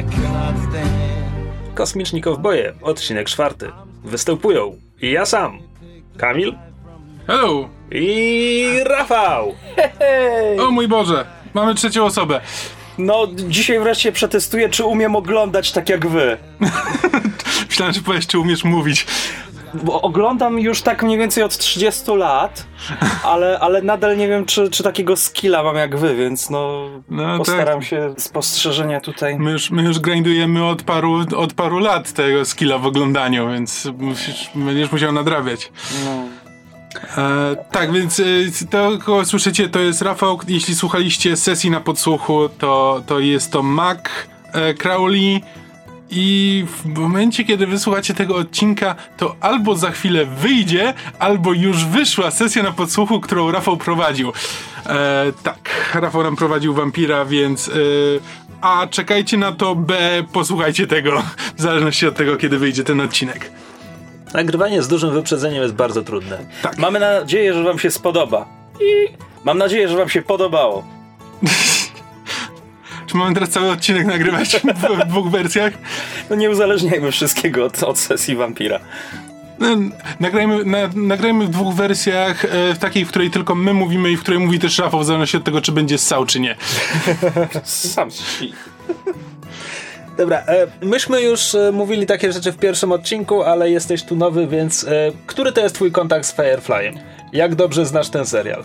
[0.00, 1.74] I stand.
[1.74, 3.70] Kosmiczni Kowboje, odcinek czwarty.
[4.04, 5.58] Występują ja sam,
[6.16, 6.54] Kamil
[7.26, 7.68] Hello!
[7.90, 9.54] i Rafał.
[10.60, 11.24] O mój Boże!
[11.54, 12.40] Mamy trzecią osobę.
[12.98, 16.36] No, dzisiaj wreszcie przetestuję, czy umiem oglądać tak jak wy.
[17.68, 19.06] Myślałem, że powiesz, czy umiesz mówić.
[19.74, 22.66] Bo oglądam już tak mniej więcej od 30 lat,
[23.24, 27.38] ale, ale nadal nie wiem, czy, czy takiego skilla mam jak wy, więc no, No
[27.38, 27.88] postaram tak.
[27.88, 29.38] się spostrzeżenia tutaj.
[29.38, 33.88] My już, my już grindujemy od paru, od paru lat tego skilla w oglądaniu, więc
[33.98, 35.72] musisz, będziesz musiał nadrabiać.
[36.04, 36.22] No.
[37.22, 38.24] E, tak, więc e,
[38.70, 40.38] to, kogo słyszycie, to jest Rafał.
[40.48, 43.98] Jeśli słuchaliście sesji na podsłuchu, to, to jest to Mac
[44.52, 45.42] e, Crowley.
[46.14, 52.30] I w momencie, kiedy wysłuchacie tego odcinka, to albo za chwilę wyjdzie, albo już wyszła
[52.30, 54.32] sesja na podsłuchu, którą Rafał prowadził.
[54.86, 57.72] E, tak, Rafał nam prowadził wampira, więc e,
[58.60, 61.22] A czekajcie na to, B posłuchajcie tego,
[61.56, 63.50] w zależności od tego, kiedy wyjdzie ten odcinek.
[64.34, 66.38] Nagrywanie z dużym wyprzedzeniem jest bardzo trudne.
[66.78, 68.46] Mamy nadzieję, że wam się spodoba.
[68.80, 69.08] I
[69.44, 70.84] mam nadzieję, że wam się podobało.
[73.12, 75.72] Czy mamy teraz cały odcinek nagrywać w, w dwóch wersjach?
[76.30, 78.80] No nie uzależniajmy wszystkiego od, od sesji wampira.
[79.58, 79.68] No,
[80.20, 84.16] nagrajmy, na, nagrajmy w dwóch wersjach, e, w takiej, w której tylko my mówimy i
[84.16, 86.56] w której mówi też Rafał, w zależności od tego, czy będzie ssał, czy nie.
[87.64, 88.52] Sam si.
[90.16, 94.46] Dobra, e, myśmy już e, mówili takie rzeczy w pierwszym odcinku, ale jesteś tu nowy,
[94.46, 96.94] więc e, który to jest twój kontakt z Fireflyem?
[97.32, 98.64] Jak dobrze znasz ten serial?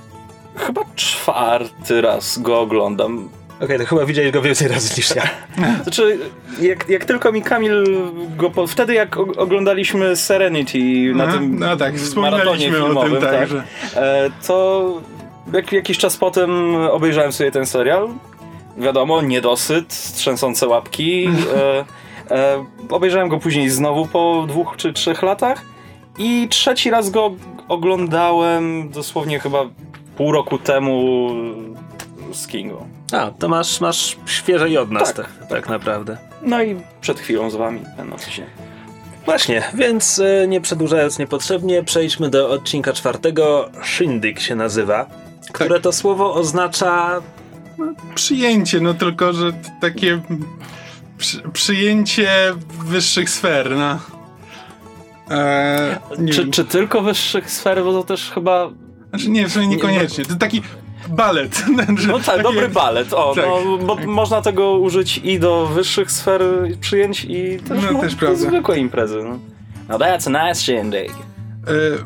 [0.55, 3.29] Chyba czwarty raz go oglądam.
[3.61, 5.23] Okej, to chyba widziałeś go więcej razy niż ja.
[5.83, 6.19] Znaczy,
[6.61, 7.83] jak, jak tylko mi Kamil
[8.37, 8.49] go.
[8.49, 10.79] Po, wtedy, jak oglądaliśmy Serenity
[11.15, 13.63] na No, tym no tak, maratonie o tym, filmowym, tak, tak, że-
[13.95, 15.01] e, to
[15.53, 18.09] jak, jakiś czas potem obejrzałem sobie ten serial.
[18.77, 21.29] Wiadomo, niedosyt, trzęsące łapki.
[21.55, 21.85] E,
[22.35, 25.61] e, obejrzałem go później znowu po dwóch czy trzech latach.
[26.17, 27.31] I trzeci raz go
[27.67, 29.65] oglądałem dosłownie chyba
[30.17, 31.29] pół roku temu
[32.37, 32.87] z Kingą.
[33.11, 35.15] A, to masz, masz świeżej od nas Tak.
[35.39, 36.17] tak, tak naprawdę.
[36.41, 38.49] No i przed chwilą z wami ten odcinek.
[39.25, 43.69] Właśnie, więc e, nie przedłużając niepotrzebnie, przejdźmy do odcinka czwartego.
[43.83, 45.05] Shindig się nazywa,
[45.53, 47.21] które to słowo oznacza
[48.15, 50.21] Przyjęcie, no tylko, że takie
[51.17, 52.29] przy, przyjęcie
[52.85, 53.99] wyższych sfer, no.
[55.29, 58.69] Eee, Czy, czy tylko wyższych sfer, bo to też chyba...
[59.09, 60.25] Znaczy nie, w sumie niekoniecznie.
[60.25, 60.61] To taki
[61.09, 61.63] balet.
[62.07, 63.45] No tak, dobry balet, o, Tak.
[63.45, 66.41] no, bo można tego użyć i do wyższych sfer
[66.81, 68.39] przyjęć i też, No, no, też do prawda.
[68.39, 69.23] zwykłej imprezy.
[69.23, 69.39] No.
[69.89, 71.11] No that's a nice shindig.
[71.11, 71.13] E,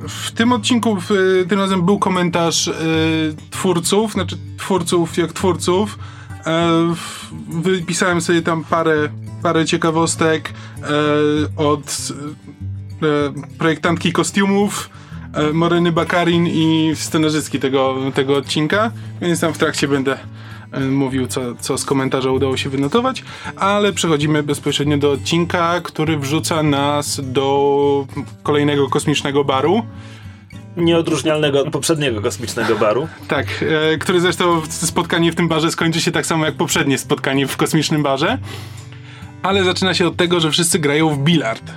[0.08, 1.10] W tym odcinku w,
[1.50, 2.74] tym razem był komentarz e,
[3.52, 6.00] twórców, znaczy twórców jak twórców.
[6.46, 7.30] E, w-
[7.62, 9.10] wypisałem sobie tam parę,
[9.44, 10.86] parę ciekawostek e,
[11.58, 11.98] od
[13.58, 14.90] projektantki kostiumów,
[15.54, 20.18] Moreny Bakarin i scenarzystki tego, tego odcinka, więc tam w trakcie będę
[20.72, 23.24] e, mówił, co, co z komentarza udało się wynotować,
[23.56, 28.08] ale przechodzimy bezpośrednio do odcinka, który wrzuca nas do
[28.44, 29.84] kolejnego kosmicznego baru.
[30.78, 33.08] nieodróżnialnego od poprzedniego kosmicznego baru.
[33.28, 33.48] Tak,
[33.94, 37.58] e, który zresztą spotkanie w tym barze skończy się tak samo jak poprzednie spotkanie w
[37.58, 38.38] kosmicznym barze.
[39.44, 41.72] Ale zaczyna się od tego, że wszyscy grają w bilard.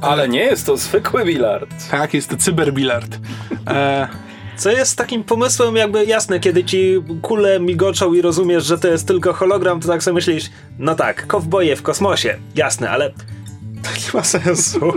[0.00, 1.90] Ale nie jest to zwykły bilard.
[1.90, 3.18] Tak, jest to cyberbilard.
[3.66, 4.08] E,
[4.56, 9.06] Co jest takim pomysłem jakby jasne, kiedy ci kule migoczą i rozumiesz, że to jest
[9.06, 14.10] tylko hologram, to tak sobie myślisz, no tak, kowboje w kosmosie, jasne, ale to nie
[14.14, 14.92] ma sensu.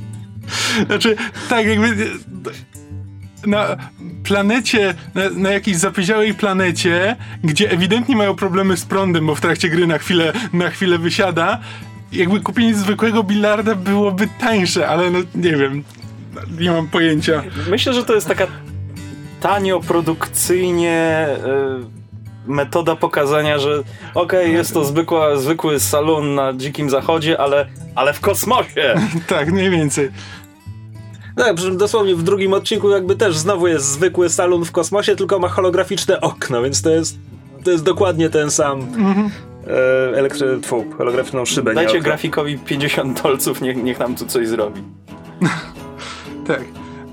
[0.86, 1.16] Znaczy,
[1.48, 1.96] tak jakby
[3.46, 3.76] na
[4.24, 9.68] planecie, na, na jakiejś zapyziałej planecie, gdzie ewidentnie mają problemy z prądem, bo w trakcie
[9.68, 11.60] gry na chwilę, na chwilę wysiada,
[12.14, 15.84] jakby kupienie zwykłego bilarda byłoby tańsze, ale no nie wiem,
[16.58, 17.42] nie mam pojęcia.
[17.70, 18.46] Myślę, że to jest taka
[19.40, 21.28] tanio, produkcyjnie
[22.46, 23.82] y, metoda pokazania, że
[24.14, 28.94] okej, jest to zwykła, zwykły salon na dzikim zachodzie, ale, ale w kosmosie.
[29.26, 30.10] Tak, mniej więcej.
[31.36, 35.16] Tak, przy czym dosłownie w drugim odcinku jakby też znowu jest zwykły salon w kosmosie,
[35.16, 37.18] tylko ma holograficzne okno, więc to jest,
[37.64, 39.53] to jest dokładnie ten sam e,
[40.16, 41.74] elektry, tfu, holograficzną szybę.
[41.74, 44.82] Dajcie grafikowi 50 dolców, niech, niech nam tu coś zrobi.
[46.46, 46.60] Tak.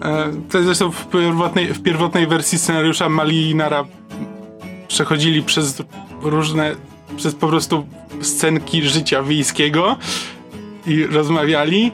[0.01, 3.85] E, To jest zresztą w pierwotnej, w pierwotnej wersji scenariusza Malinara
[4.87, 5.81] przechodzili przez
[6.21, 6.75] różne,
[7.17, 7.85] przez po prostu
[8.21, 9.97] scenki życia wiejskiego
[10.87, 11.91] i rozmawiali.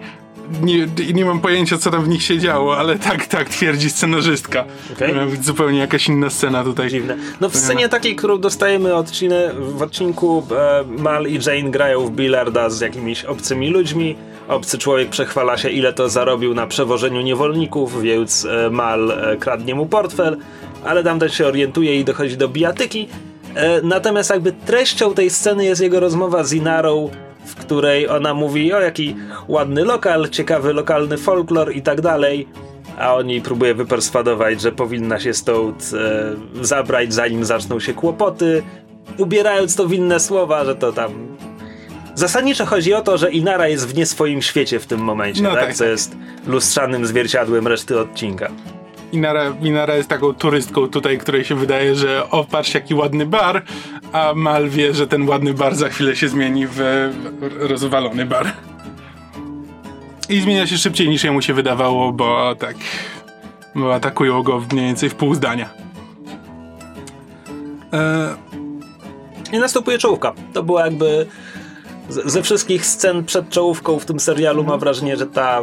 [0.62, 4.66] Nie, nie mam pojęcia, co tam w nich się działo, ale tak, tak twierdzi scenarzystka.
[4.94, 5.14] Okej.
[5.14, 6.90] Miała być zupełnie jakaś inna scena tutaj.
[6.90, 7.18] Dziwne.
[7.42, 12.12] No w scenie takiej, którą dostajemy odcinek, w odcinku e, Mal i Jane grają w
[12.12, 14.16] billarda z jakimiś obcymi ludźmi.
[14.48, 19.76] Obcy człowiek przechwala się, ile to zarobił na przewożeniu niewolników, więc e, Mal e, kradnie
[19.76, 20.38] mu portfel,
[20.86, 23.08] ale tamten się orientuje i dochodzi do bijatyki.
[23.56, 27.10] E, natomiast jakby treścią tej sceny jest jego rozmowa z Inarą,
[27.48, 29.16] w której ona mówi o jaki
[29.48, 32.48] ładny lokal, ciekawy lokalny folklor i tak dalej.
[33.00, 35.92] A on jej próbuje wyperswadować, że powinna się stąd
[36.60, 38.64] e, zabrać, zanim zaczną się kłopoty,
[39.18, 41.12] ubierając to w inne słowa, że to tam.
[42.16, 45.52] Zasadniczo chodzi o to, że Inara jest w nie swoim świecie w tym momencie, No
[45.52, 45.60] tak?
[45.66, 45.92] tak, Co tak.
[45.92, 46.16] jest
[46.48, 48.52] lustrzanym zwierciadłem reszty odcinka.
[49.12, 53.64] Inara, Inara jest taką turystką tutaj, której się wydaje, że o, patrz jaki ładny bar,
[54.14, 56.80] a Mal wie, że ten ładny bar za chwilę się zmieni w
[57.60, 58.54] rozwalony bar.
[60.30, 62.76] I zmienia się szybciej niż jemu się wydawało, bo tak,
[63.76, 65.70] bo atakują go mniej więcej w pół zdania.
[67.94, 68.36] E,
[69.54, 70.34] I następuje czołówka.
[70.54, 71.28] To była jakby.
[72.10, 75.62] Ze wszystkich scen przed czołówką w tym serialu mam wrażenie, że ta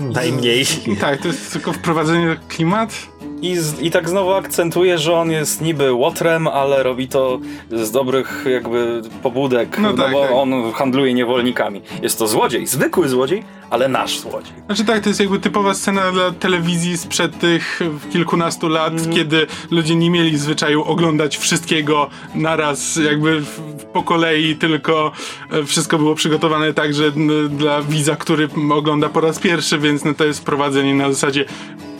[0.00, 0.66] najmniej.
[1.00, 3.13] tak, to jest tylko wprowadzenie klimat.
[3.44, 7.38] I, z, I tak znowu akcentuje, że on jest niby łotrem, ale robi to
[7.70, 10.30] z dobrych jakby pobudek, No no, tak, bo tak.
[10.34, 11.82] on handluje niewolnikami.
[12.02, 14.52] Jest to złodziej, zwykły złodziej, ale nasz złodziej.
[14.66, 17.80] Znaczy tak, to jest jakby typowa scena dla telewizji sprzed tych
[18.12, 23.60] kilkunastu lat, kiedy ludzie nie mieli zwyczaju oglądać wszystkiego naraz, jakby w,
[23.92, 25.12] po kolei, tylko
[25.50, 27.12] e, wszystko było przygotowane tak, że
[27.48, 31.44] dla widza, który ogląda po raz pierwszy, więc no, to jest prowadzenie na zasadzie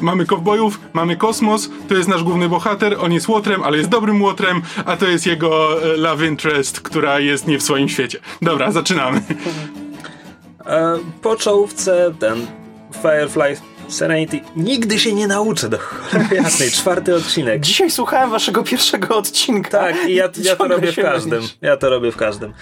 [0.00, 4.22] mamy kowbojów, mamy kosmos, to jest nasz główny bohater, on jest łotrem, ale jest dobrym
[4.22, 8.18] łotrem, a to jest jego e, love interest, która jest nie w swoim świecie.
[8.42, 9.22] Dobra, zaczynamy.
[10.66, 12.46] E, po czołówce ten
[13.02, 13.56] Firefly
[13.88, 16.70] Serenity nigdy się nie nauczę do cholery jasnej.
[16.70, 17.60] Czwarty odcinek.
[17.60, 19.70] Dzisiaj słuchałem waszego pierwszego odcinka.
[19.70, 21.42] Tak, i ja, ja to robię w każdym.
[21.62, 22.52] Ja to robię w każdym.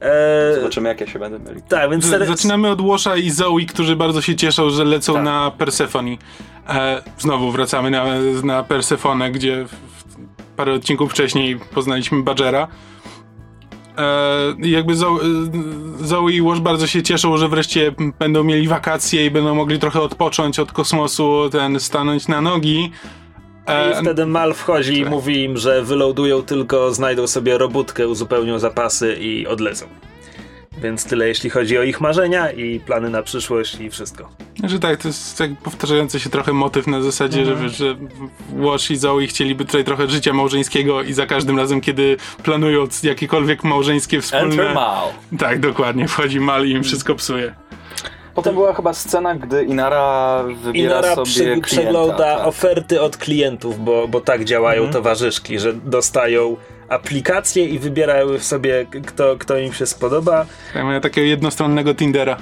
[0.00, 1.62] E, Zobaczymy, jak ja się będę mylił.
[1.68, 5.14] tak, więc Z- ser- Zaczynamy od Łosza i Zoe, którzy bardzo się cieszą, że lecą
[5.14, 5.24] Tak.
[5.24, 6.18] na Persefoni.
[6.68, 8.04] E, znowu wracamy na,
[8.44, 12.68] na Persefonę, gdzie w, w parę odcinków wcześniej poznaliśmy Badgera.
[13.98, 15.18] E, i jakby Zoe,
[16.00, 20.00] Zoe i Łosz bardzo się cieszą, że wreszcie będą mieli wakacje i będą mogli trochę
[20.00, 22.90] odpocząć od kosmosu, ten stanąć na nogi.
[23.68, 29.16] I wtedy Mal wchodzi i mówi im, że wyloadują tylko, znajdą sobie robótkę, uzupełnią zapasy
[29.20, 29.86] i odlecą.
[30.82, 34.28] Więc tyle jeśli chodzi o ich marzenia i plany na przyszłość i wszystko.
[34.64, 37.96] Że tak, to jest tak powtarzający się trochę motyw na zasadzie, że, wiesz, że
[38.52, 43.64] Łosz i Zoe chcieliby tutaj trochę życia małżeńskiego i za każdym razem, kiedy planują jakiekolwiek
[43.64, 44.44] małżeńskie wspólne...
[44.44, 45.08] Enter Mal.
[45.38, 47.54] Tak, dokładnie, wchodzi Mal i im wszystko psuje.
[48.36, 51.66] Potem była chyba scena, gdy Inara wybiera Inara sobie przy, klienta.
[51.66, 52.46] przegląda tak.
[52.46, 54.92] oferty od klientów, bo, bo tak działają Mhm.
[54.92, 56.56] towarzyszki, że dostają
[56.88, 60.46] aplikacje i wybierają sobie, kto, kto im się spodoba.
[60.74, 62.36] Tak, mają takiego jednostronnego Tindera.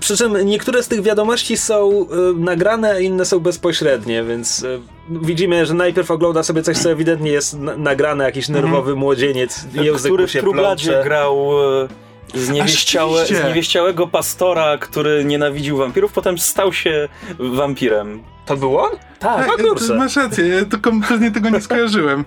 [0.00, 2.06] Przy czym niektóre z tych wiadomości są y,
[2.40, 4.80] nagrane, a inne są bezpośrednie, więc y,
[5.10, 9.78] widzimy, że najpierw ogląda sobie coś, co ewidentnie jest na- nagrane, jakiś nerwowy młodzieniec, języku
[9.88, 9.98] Mhm.
[10.04, 11.00] który w się plącze.
[11.04, 11.52] grał
[11.82, 11.88] e,
[12.34, 18.22] zniewieściałe, zniewieściałego pastora, który nienawidził wampirów, potem stał się wampirem.
[18.46, 18.98] To było on?
[19.18, 19.88] Tak, no kurczę.
[19.88, 22.24] to masz rację, ja to kompletnie tego nie skojarzyłem.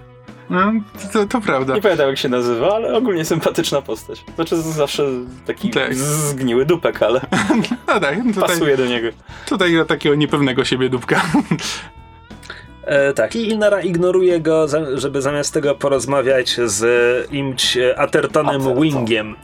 [0.50, 0.72] No,
[1.14, 1.75] to, to prawda.
[1.75, 4.24] nie pamiętam jak się nazywa, ale ogólnie sympatyczna postać.
[4.36, 5.04] Znaczy zawsze
[5.46, 5.96] taki Tak.
[5.96, 7.22] zgniły dupek, ale
[7.88, 9.08] No tak, tutaj, pasuje do niego.
[9.48, 11.22] tutaj takiego niepewnego siebie dupka.
[12.86, 16.86] E, tak, i Inara ignoruje go, żeby zamiast tego porozmawiać z
[17.32, 18.82] imć Athertonem Atherton.
[18.84, 19.36] Wingiem.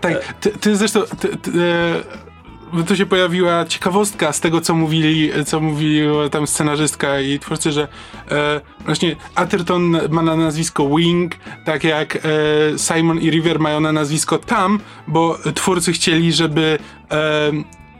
[0.00, 1.00] Tak, ty, ty zresztą.
[1.20, 2.28] Ty, ty, e,
[2.86, 7.88] tu się pojawiła ciekawostka z tego, co mówili, co mówiła tam scenarzystka i twórcy, że
[8.30, 12.20] e, właśnie Atherton ma na nazwisko Wing, tak jak e,
[12.78, 16.78] Simon i River mają na nazwisko Tam, bo twórcy chcieli, żeby
[17.10, 17.52] e,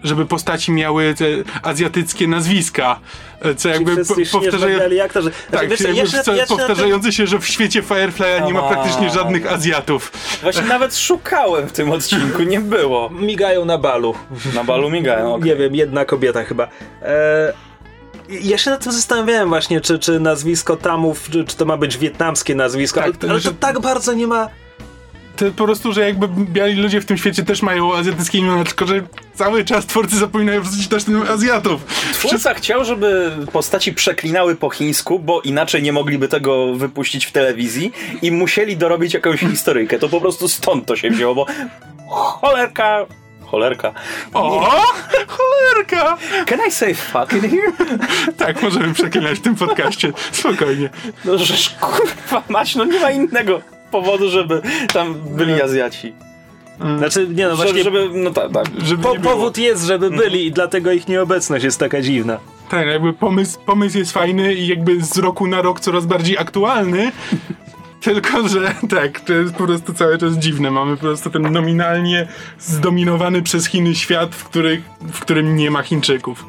[0.04, 1.24] żeby postaci miały te
[1.62, 3.00] azjatyckie nazwiska,
[3.40, 3.96] e, co jakby
[4.32, 5.30] powtarzają, aktorzy.
[5.30, 5.98] Znaczy, tak, wiesz co, jakby
[6.30, 10.12] ja ja na tym- powtarzający się, że w świecie Firefly'a nie ma praktycznie żadnych Azjatów.
[10.42, 13.10] Właśnie nawet szukałem w tym odcinku, nie było.
[13.10, 14.14] Migają na balu.
[14.54, 15.44] Na balu migają, okej.
[15.50, 16.68] Nie wiem, jedna kobieta chyba.
[17.02, 17.52] E,
[18.28, 21.98] ja się nad tym zastanawiałem właśnie, czy, czy nazwisko Tamów, czy, czy to ma być
[21.98, 24.48] wietnamskie nazwisko, Tak, ale, to ale że- to tak bardzo nie ma...
[25.38, 28.86] To po prostu, że jakby biali ludzie w tym świecie też mają azjatyckie imiona, tylko
[28.86, 29.02] że
[29.34, 31.84] cały czas twórcy zapominają wrzucić też tym Azjatów.
[32.12, 37.92] Twórca chciał, żeby postaci przeklinały po chińsku, bo inaczej nie mogliby tego wypuścić w telewizji
[38.22, 39.98] i musieli dorobić jakąś historyjkę.
[39.98, 41.46] To po prostu stąd to się wzięło, bo
[42.08, 43.06] cholerka
[43.50, 43.92] cholerka.
[44.34, 44.70] O!
[45.26, 46.16] Cholerka!
[46.46, 47.72] Can I say fuck in here?
[48.38, 50.12] Tak, możemy przeklinać w tym podcaście.
[50.32, 50.90] Spokojnie.
[51.24, 56.12] No żeż kurwa mać, no nie ma innego powodu, żeby tam byli Azjaci.
[56.98, 58.66] Znaczy, nie no, właśnie żeby, no tak, tak.
[58.84, 62.38] Żeby po, powód jest, żeby byli i dlatego ich nieobecność jest taka dziwna.
[62.70, 67.12] Tak, jakby pomysł, pomysł jest fajny i jakby z roku na rok coraz bardziej aktualny.
[68.00, 70.70] Tylko, że tak, to jest po prostu cały czas dziwne.
[70.70, 72.28] Mamy po prostu ten nominalnie
[72.58, 74.80] zdominowany przez Chiny świat, w, których,
[75.12, 76.46] w którym nie ma Chińczyków.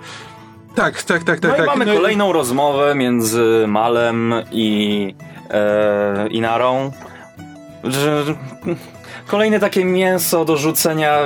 [0.75, 1.51] Tak, tak, tak, tak.
[1.51, 1.67] No i tak.
[1.67, 5.15] mamy No i- kolejną rozmowę między Malem i
[5.49, 6.91] e, Inarą.
[9.27, 11.19] Kolejne takie mięso do rzucenia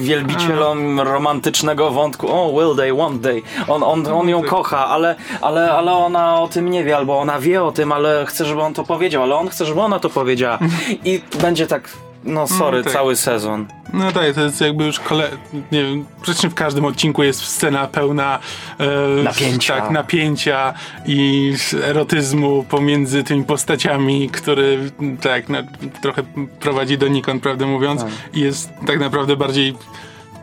[0.00, 2.28] wielbicielom romantycznego wątku.
[2.30, 3.42] O, will they, won't they.
[3.68, 7.40] On, on, on ją kocha, ale, ale, ale ona o tym nie wie, albo ona
[7.40, 10.10] wie o tym, ale chce, żeby on to powiedział, ale on chce, żeby ona to
[10.10, 10.58] powiedziała.
[11.04, 11.88] I będzie tak,
[12.24, 12.92] no sorry, tak.
[12.92, 13.66] cały sezon.
[13.92, 15.30] No tak, to jest jakby już kole...
[15.72, 18.38] Nie wiem, praktycznie w każdym odcinku jest scena pełna
[18.78, 19.80] e, Napięcia.
[19.80, 20.74] Tak, napięcia
[21.06, 21.52] i
[21.82, 24.90] erotyzmu pomiędzy tymi postaciami, który
[25.20, 25.58] tak, no,
[26.02, 26.22] trochę
[26.60, 28.04] prowadzi donikąd, prawdę mówiąc.
[28.34, 29.74] I jest tak naprawdę bardziej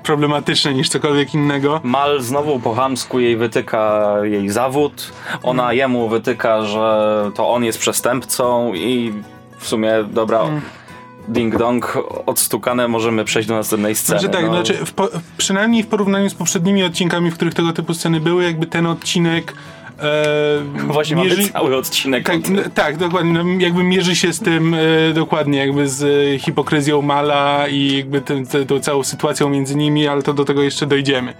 [0.04, 1.82] problematyczny niż cokolwiek innego.
[1.84, 7.80] Mal znowu po chamsku jej wytyka jej zawód, ona jemu wytyka, że to on jest
[7.80, 9.14] przestępcą i
[9.58, 10.44] w sumie, dobra,
[11.28, 14.20] ding dong, odstukane, możemy przejść do następnej sceny.
[14.20, 14.54] Znaczy tak, no.
[14.54, 18.44] znaczy w po, przynajmniej w porównaniu z poprzednimi odcinkami, w których tego typu sceny były,
[18.44, 19.54] jakby ten odcinek
[20.00, 22.26] e, Właśnie mierzy- mamy cały odcinek.
[22.26, 23.34] Tak, n- tak, dokładnie.
[23.34, 24.78] No, jakby mierzy się z tym e,
[25.14, 26.04] dokładnie, jakby z
[26.36, 30.46] e, hipokryzją Mala i jakby tym, te, tą całą sytuacją między nimi, ale to do
[30.46, 31.34] tego jeszcze dojdziemy.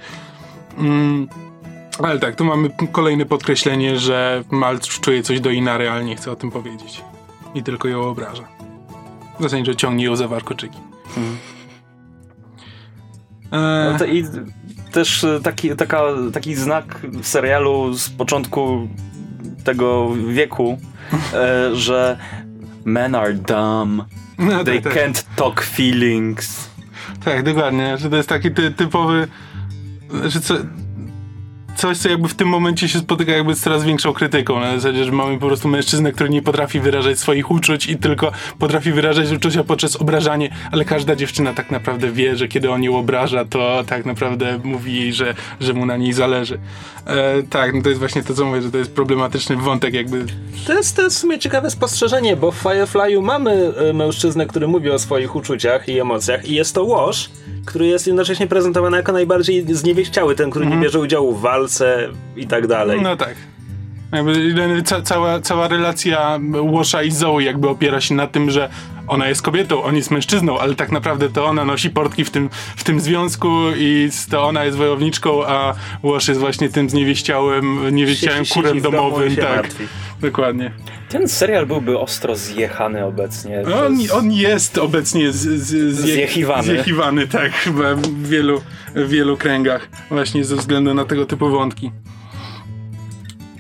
[0.78, 1.28] Mm,
[2.00, 6.32] ale tak, tu mamy kolejne podkreślenie, że Mal czuje coś do Inary, ale nie chce
[6.32, 7.02] o tym powiedzieć.
[7.56, 8.61] I tylko ją obraża.
[9.42, 10.78] Zasadniczo ciągnie ją za warkoczyki.
[13.52, 14.24] E, No to i
[14.92, 16.02] też taki, taka,
[16.34, 18.88] taki znak w serialu z początku
[19.64, 20.78] tego wieku,
[21.34, 22.18] e, że
[22.86, 24.06] men are dumb,
[24.38, 25.04] no, they tak, tak.
[25.04, 26.70] can't talk feelings.
[27.26, 29.28] Tak, dokładnie, że to jest taki ty, typowy,
[30.28, 30.56] że co,
[31.82, 35.06] coś, co jakby w tym momencie się spotyka jakby z coraz większą krytyką, na zasadzie,
[35.06, 39.32] że mamy po prostu mężczyznę, który nie potrafi wyrażać swoich uczuć i tylko potrafi wyrażać
[39.32, 43.84] uczucia poprzez obrażanie, ale każda dziewczyna tak naprawdę wie, że kiedy on ją obraża, to
[43.88, 46.60] tak naprawdę mówi jej, że, że mu na niej zależy.
[47.06, 50.26] E, tak, no to jest właśnie to, co mówię, że to jest problematyczny wątek jakby
[50.68, 54.68] To jest, to jest w sumie ciekawe spostrzeżenie, bo w Firefly'u mamy e, mężczyznę, który
[54.68, 57.30] mówi o swoich uczuciach i emocjach i jest to Wash,
[57.66, 62.48] który jest jednocześnie prezentowany jako najbardziej zniewieściały, ten, który nie bierze udziału w walce i
[62.48, 63.02] tak dalej.
[63.02, 63.36] No tak.
[64.12, 68.70] Jakby ca, cała, cała relacja Łosza i Zoe jakby opiera się na tym, że
[69.12, 72.50] ona jest kobietą, on jest mężczyzną, ale tak naprawdę to ona nosi portki w tym,
[72.76, 78.46] w tym związku i to ona jest wojowniczką, a Łosz jest właśnie tym zniewieściałym, niewieściałym
[78.46, 79.56] kurem domowym, tak.
[79.56, 79.84] martwi.
[80.22, 80.72] Dokładnie.
[81.10, 83.62] Ten serial byłby ostro zjechany obecnie.
[83.88, 86.64] On, jest- on jest obecnie z, z, zje, Zjechiwany.
[86.64, 88.62] zjechiwany, tak, chyba w wielu,
[88.96, 91.92] w wielu kręgach, właśnie ze względu na tego typu wątki.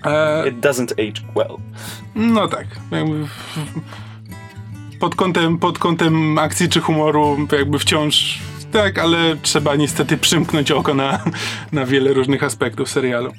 [0.05, 1.57] E, It doesn't age well.
[2.15, 2.67] No tak.
[5.01, 8.39] Pod kątem, pod kątem akcji czy humoru jakby wciąż
[8.71, 11.23] tak, ale trzeba niestety przymknąć oko na,
[11.71, 13.31] na wiele różnych aspektów serialu.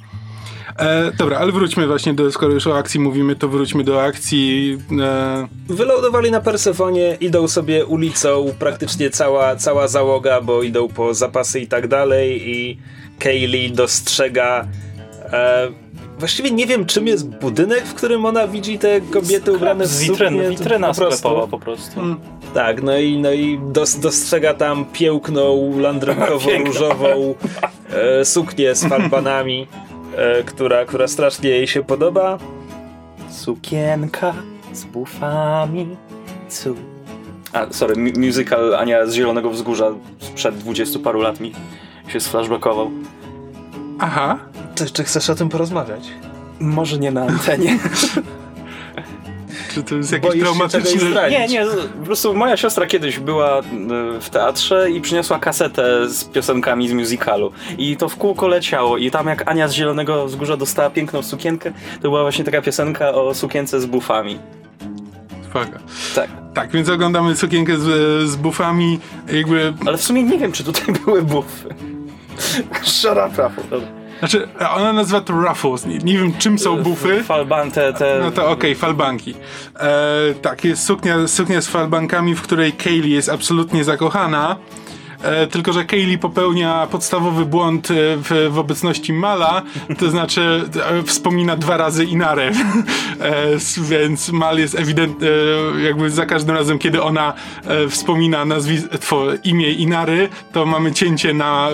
[0.78, 4.78] E, dobra, ale wróćmy właśnie do, skoro już o akcji mówimy, to wróćmy do akcji.
[5.00, 11.60] E, Wylądowali na Persefonie, idą sobie ulicą, praktycznie cała, cała załoga, bo idą po zapasy
[11.60, 12.78] i tak dalej i
[13.18, 14.66] Kaylee dostrzega
[15.32, 15.68] e,
[16.22, 20.00] właściwie nie wiem czym jest budynek, w którym ona widzi te kobiety ubrane w Z
[20.00, 22.00] witryn, suknie, to witryna po prostu- sklepowa po prostu.
[22.54, 27.34] Tak, no i, no i dos, dostrzega tam piękną, landrynkowo-różową
[28.20, 29.66] e, suknię z falbanami,
[30.16, 32.38] e, która, która strasznie jej się podoba.
[33.30, 34.34] Sukienka
[34.72, 35.96] z bufami.
[36.48, 36.74] Cu.
[37.52, 41.52] A, sorry, mu- musical Ania z Zielonego Wzgórza sprzed dwudziestu paru lat mi
[42.08, 42.90] się sflashbackował.
[43.98, 44.38] Aha.
[44.74, 46.08] Czy, czy chcesz o tym porozmawiać?
[46.60, 47.78] Może nie na antenie.
[49.74, 51.00] Czy to jest jakiś Boisz traumatyczny...
[51.00, 51.38] zdradzić?
[51.38, 51.66] Nie, nie,
[52.00, 53.62] po prostu moja siostra kiedyś była y,
[54.20, 57.52] w teatrze i przyniosła kasetę z piosenkami z musicalu.
[57.78, 58.96] I to w kółko leciało.
[58.96, 63.08] I tam jak Ania z Zielonego Wzgórza dostała piękną sukienkę, to była właśnie taka piosenka
[63.14, 64.38] o sukience z bufami.
[65.50, 65.78] Spoko.
[66.14, 66.30] Tak.
[66.54, 69.00] Tak, więc oglądamy sukienkę z, z bufami,
[69.32, 69.74] jakby...
[69.86, 71.74] Ale w sumie nie wiem, czy tutaj były bufy.
[72.82, 73.64] Shut up, Rafał.
[73.70, 73.88] Dobra.
[74.18, 77.22] Znaczy, ona nazywa to ruffles, nie, nie wiem czym są bufy.
[77.24, 78.18] Falban, te, te...
[78.22, 79.34] No to okej, falbanki.
[79.80, 84.56] E, tak, jest suknia, suknia z falbankami, w której Kaylee jest absolutnie zakochana.
[85.22, 89.62] E, tylko że Kaylee popełnia podstawowy błąd e, w, w obecności Mala,
[89.98, 92.50] to znaczy e, wspomina dwa razy Inarę,
[93.78, 97.32] więc Mal jest ewidentnie, e, jakby za każdym razem, kiedy ona
[97.88, 98.88] wspomina nazwisko,
[99.44, 101.68] imię Inary, to mamy cięcie na,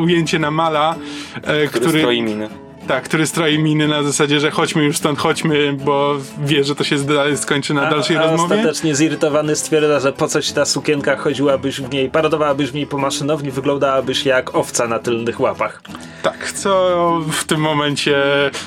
[0.00, 0.94] ujęcie na Mala,
[1.42, 2.63] Który, który, stroi miny.
[2.88, 6.14] Tak, który stroi miny na zasadzie, że chodźmy już stąd, chodźmy, bo
[6.44, 6.96] wie, że to się
[7.36, 8.54] skończy na dalszej a, a rozmowie.
[8.54, 12.86] ostatecznie zirytowany stwierdza, że po co ci ta sukienka chodziłabyś w niej, parodowałabyś w niej
[12.86, 15.82] po maszynowni, wyglądałabyś jak owca na tylnych łapach.
[16.22, 18.22] Tak, co w tym momencie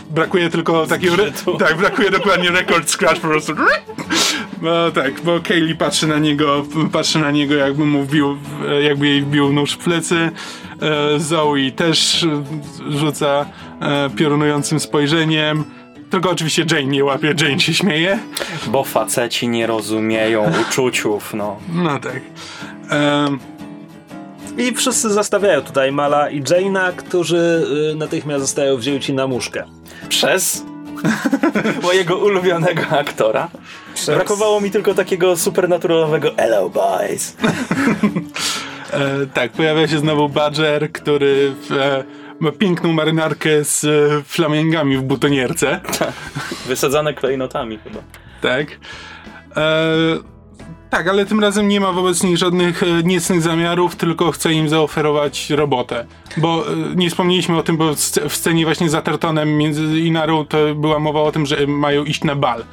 [0.09, 1.13] brakuje tylko takiego.
[1.13, 3.53] Re- tak, brakuje dokładnie record scratch po prostu.
[4.61, 8.37] No tak, bo Kaylee patrzy na niego, patrzy na niego jakby mu wbił,
[8.81, 10.31] jakby jej wbił nóż w plecy.
[10.81, 12.25] E, Zoe też
[12.89, 13.45] rzuca
[13.81, 15.63] e, piorunującym spojrzeniem.
[16.09, 18.19] Tylko oczywiście Jane nie łapie, Jane się śmieje.
[18.67, 21.59] Bo faceci nie rozumieją uczuciów, no.
[21.73, 22.21] No tak.
[22.89, 23.39] Em,
[24.57, 29.63] I wszyscy zastawiają tutaj Mala i Jane'a, którzy y, natychmiast zostają wzięci na muszkę.
[30.09, 30.63] Przez
[31.83, 33.49] mojego ulubionego aktora.
[34.07, 37.35] Brakowało mi tylko takiego supernaturalowego hello boys.
[38.93, 42.03] E, tak, pojawia się znowu Badger, który e,
[42.39, 45.79] ma piękną marynarkę z e, flamingami w butonierce.
[46.67, 47.99] Wysadzane klejnotami chyba.
[48.41, 48.67] Tak.
[49.57, 49.83] E,
[50.89, 54.69] tak, ale tym razem nie ma wobec nich żadnych e, niecnych zamiarów, tylko chce im
[54.69, 56.05] zaoferować robotę.
[56.37, 59.99] Bo e, nie wspomnieliśmy o tym, bo w sc- w scenie właśnie z Athertonem między
[59.99, 62.63] Inarą to była mowa o tym, że mają iść na bal.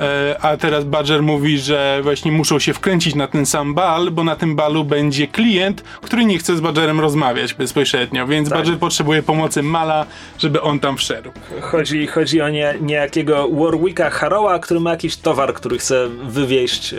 [0.00, 4.24] E, a teraz Badger mówi, że właśnie muszą się wkręcić na ten sam bal, bo
[4.24, 8.58] na tym balu będzie klient, który nie chce z Badgerem rozmawiać bezpośrednio, więc Tak.
[8.58, 10.06] Badger potrzebuje pomocy Mala,
[10.38, 11.30] żeby on tam wszedł.
[11.60, 16.96] Chodzi, chodzi o nie, niejakiego Warwicka Harrowa, który ma jakiś towar, który chce wywieźć e,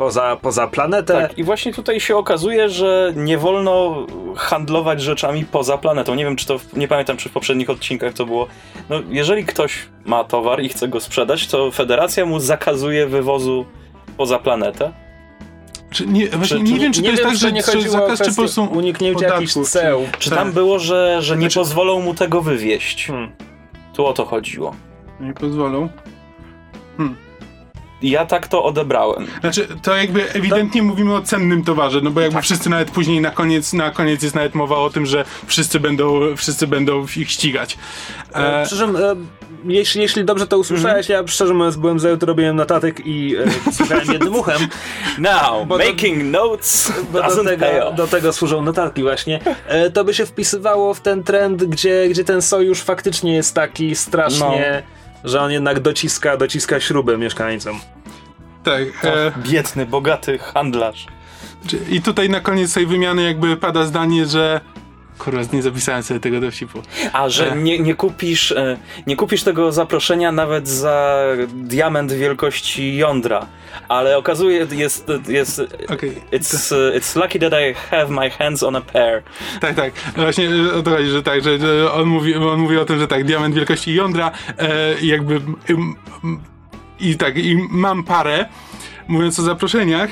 [0.00, 1.12] poza, poza planetę.
[1.14, 6.14] Tak, i właśnie tutaj się okazuje, że nie wolno handlować rzeczami poza planetą.
[6.14, 8.46] Nie wiem, czy to, w- nie pamiętam, czy w poprzednich odcinkach to było.
[8.90, 9.72] No, jeżeli ktoś
[10.04, 13.64] ma towar i chce go sprzedać, to federacja mu zakazuje wywozu
[14.16, 14.92] poza planetę.
[15.90, 17.62] Czy nie, właśnie Czy- nie czy- wiem, czy nie to jest wiem, tak, że, nie
[17.62, 20.00] czy zakaz, czy po prostu uniknięcia jakichś ceł.
[20.18, 20.38] Czy Tak.
[20.38, 23.06] tam było, że, że nie Znaczy- pozwolą mu tego wywieźć?
[23.06, 23.30] Hmm.
[23.94, 24.74] Tu o to chodziło.
[25.20, 25.88] Nie pozwolą.
[26.98, 27.29] I
[28.02, 29.26] Ja tak to odebrałem.
[29.40, 33.30] Znaczy, to jakby ewidentnie mówimy o cennym towarze, no bo jakby wszyscy nawet później na
[33.30, 37.78] koniec, na koniec jest nawet mowa o tym, że wszyscy będą, wszyscy będą ich ścigać.
[38.34, 39.00] E, E, przy czym, e,
[39.64, 44.12] jeśli, jeśli dobrze to usłyszałeś, ja szczerze mówiąc byłem zajęty robieniem notatek i e, słuchałem
[44.12, 44.58] jednym uchem,
[45.18, 49.40] Now, Bo to- making notes bo do doesn't pay tego, do tego służą notatki właśnie.
[49.66, 53.94] E, to by się wpisywało w ten trend, gdzie, gdzie ten sojusz faktycznie jest taki
[53.96, 54.82] strasznie,
[55.24, 57.80] że on jednak dociska, dociska śrubę mieszkańcom.
[58.64, 59.04] tak.
[59.04, 61.06] E, Biedny, bogaty handlarz.
[61.90, 64.60] I tutaj na koniec tej wymiany jakby pada zdanie, że
[65.24, 66.82] Kurwa, nie zapisałem sobie tego dowcipu.
[67.12, 67.56] A że E.
[67.56, 71.22] nie, nie, kupisz, e, nie kupisz tego zaproszenia nawet za
[71.54, 73.46] diament wielkości jądra.
[73.88, 76.12] Ale okazuje jest, jest Okej.
[76.32, 79.22] it's, uh, it's lucky that I have my hands on a pair.
[79.60, 79.92] Tak, tak.
[80.16, 82.98] Właśnie e, o to chodzi, że tak, że, że on, mówi, on mówi o tym,
[82.98, 85.40] że tak, diament wielkości jądra e, jakby
[87.00, 88.46] i tak, i mam parę,
[89.08, 90.10] mówiąc o zaproszeniach.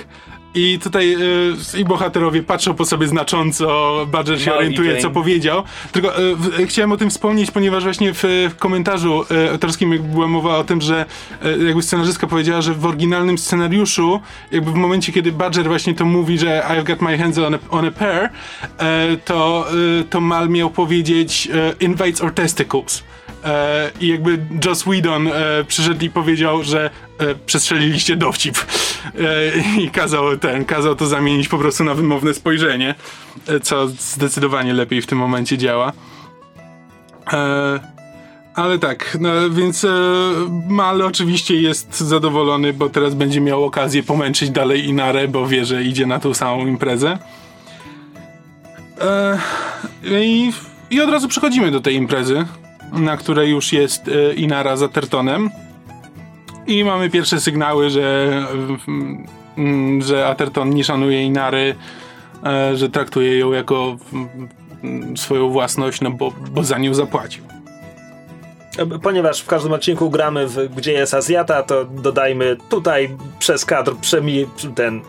[0.54, 5.62] I tutaj e, i bohaterowie patrzą po sobie znacząco, Badger się No orientuje, co powiedział.
[5.92, 10.58] Tylko w, chciałem o tym wspomnieć, ponieważ właśnie w, w komentarzu e, autorskim była mowa
[10.58, 11.06] o tym, że
[11.42, 14.20] e, jakby scenarzystka powiedziała, że w oryginalnym scenariuszu,
[14.52, 17.58] jakby w momencie, kiedy Badger właśnie to mówi, że I've got my hands on a,
[17.70, 18.30] on a pair,
[18.78, 19.66] e, to,
[20.00, 23.02] e, to Mal miał powiedzieć e, invites or testicles.
[23.48, 25.32] E, I jakby Joss Whedon e,
[25.68, 28.58] przyszedł i powiedział, że e, przestrzeliliście dowcip.
[28.58, 32.94] E, I kazał ten, kazał to zamienić po prostu na wymowne spojrzenie,
[33.48, 35.92] e, co zdecydowanie lepiej w tym momencie działa.
[37.32, 37.80] E,
[38.54, 39.88] ale tak, no, więc e,
[40.68, 45.82] Mal oczywiście jest zadowolony, bo teraz będzie miał okazję pomęczyć dalej Inarę, bo wie, że
[45.82, 47.18] idzie na tą samą imprezę.
[49.00, 49.38] E,
[50.04, 50.52] i,
[50.90, 52.46] I od razu przechodzimy do tej imprezy,
[52.92, 55.50] na której już jest e, Inara za Tertonem.
[56.66, 58.30] I mamy pierwsze sygnały, że,
[59.58, 61.74] mm, że Aterton nie szanuje Inary,
[62.44, 63.96] e, że traktuje ją jako
[65.16, 67.44] swoją własność, no bo, bo za nią zapłacił.
[68.78, 73.96] E, Ponieważ w każdym odcinku gramy, w, gdzie jest Azjata, to dodajmy tutaj przez kadr
[73.96, 75.00] przemi ten.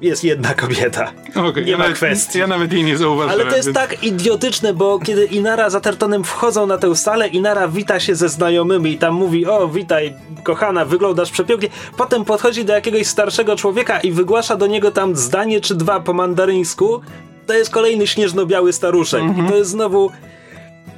[0.00, 1.12] Jest jedna kobieta.
[1.34, 2.38] Okej, Nie ja ma nawet, kwestii.
[2.38, 3.40] Ja nawet jej nie zauważyłem.
[3.40, 7.28] Ale to jest więc- tak idiotyczne, bo kiedy Inara z Athertonem wchodzą na tę salę,
[7.28, 11.68] Inara wita się ze znajomymi i tam mówi, o witaj kochana, wyglądasz przepięknie.
[11.96, 16.12] Potem podchodzi do jakiegoś starszego człowieka i wygłasza do niego tam zdanie czy dwa po
[16.12, 17.00] mandaryńsku
[17.46, 19.22] to jest kolejny śnieżno-biały staruszek.
[19.38, 20.10] I to jest znowu...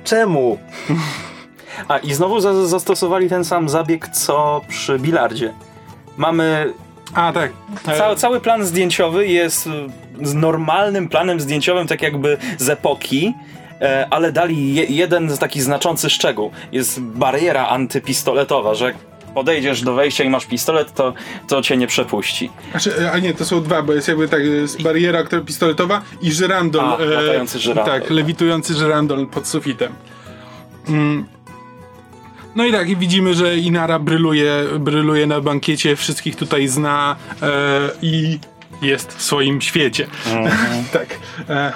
[0.04, 0.58] Czemu?
[1.88, 5.52] A i znowu za zastosowali ten sam zabieg co przy bilardzie.
[6.16, 6.72] Mamy
[7.14, 7.53] A, tak.
[7.88, 9.70] E, Ca cały plan zdjęciowy jest y,
[10.22, 13.35] z normalnym planem zdjęciowym, tak jakby z epoki,
[13.81, 16.51] e, ale dali je jeden taki znaczący szczegół.
[16.72, 18.96] Jest bariera antypistoletowa, że jak
[19.35, 21.14] podejdziesz do wejścia i masz pistolet, to,
[21.48, 22.51] to cię nie przepuści.
[22.70, 26.33] Znaczy, a nie, to są dwa, bo jest jakby tak, jest bariera która pistoletowa i
[26.33, 26.85] żyrandol.
[26.85, 28.01] A, latający żyrandol.
[28.01, 29.92] Tak, lewitujący żyrandol pod sufitem.
[30.88, 31.27] Mm.
[32.56, 37.48] No i tak, i widzimy, że Inara bryluje, bryluje na bankiecie, wszystkich tutaj zna e,
[38.02, 38.38] i
[38.82, 40.06] jest w swoim świecie.
[40.92, 41.18] tak.
[41.50, 41.72] E,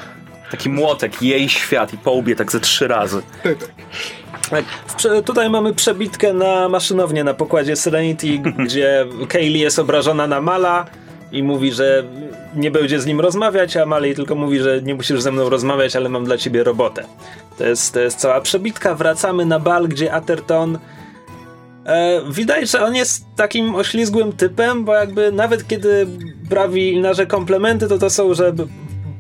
[0.51, 3.23] Taki młotek, jej świat i po łbie tak ze trzy razy.
[3.43, 3.71] tak, tak.
[4.51, 4.65] Tak,
[5.25, 10.87] tutaj mamy przebitkę na maszynownię na pokładzie Serenity, gdzie Kaylee jest obrażona na Mala
[11.33, 12.05] i mówi, że
[12.55, 15.97] nie będzie z nim rozmawiać, a Mali tylko mówi, że nie musisz ze mną rozmawiać,
[15.97, 17.05] ale mam dla ciebie robotę.
[17.59, 18.95] To jest, to jest cała przebitka.
[18.95, 20.79] Wracamy na bal, gdzie Atherton
[21.87, 26.07] e, widać, że on jest takim oślizgłym typem, bo jakby nawet kiedy
[26.51, 28.53] prawi Inarze komplementy, to to są, że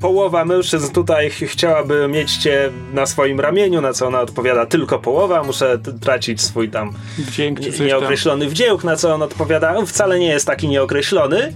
[0.01, 4.99] połowa mężczyzn tutaj ch- chciałaby mieć cię na swoim ramieniu, na co ona odpowiada tylko
[4.99, 6.93] połowa, muszę tracić swój tam
[7.31, 7.87] Dzięki, nie- coś tam.
[7.87, 11.53] nieokreślony wdzięk, na co on odpowiada, "On wcale nie jest taki nieokreślony,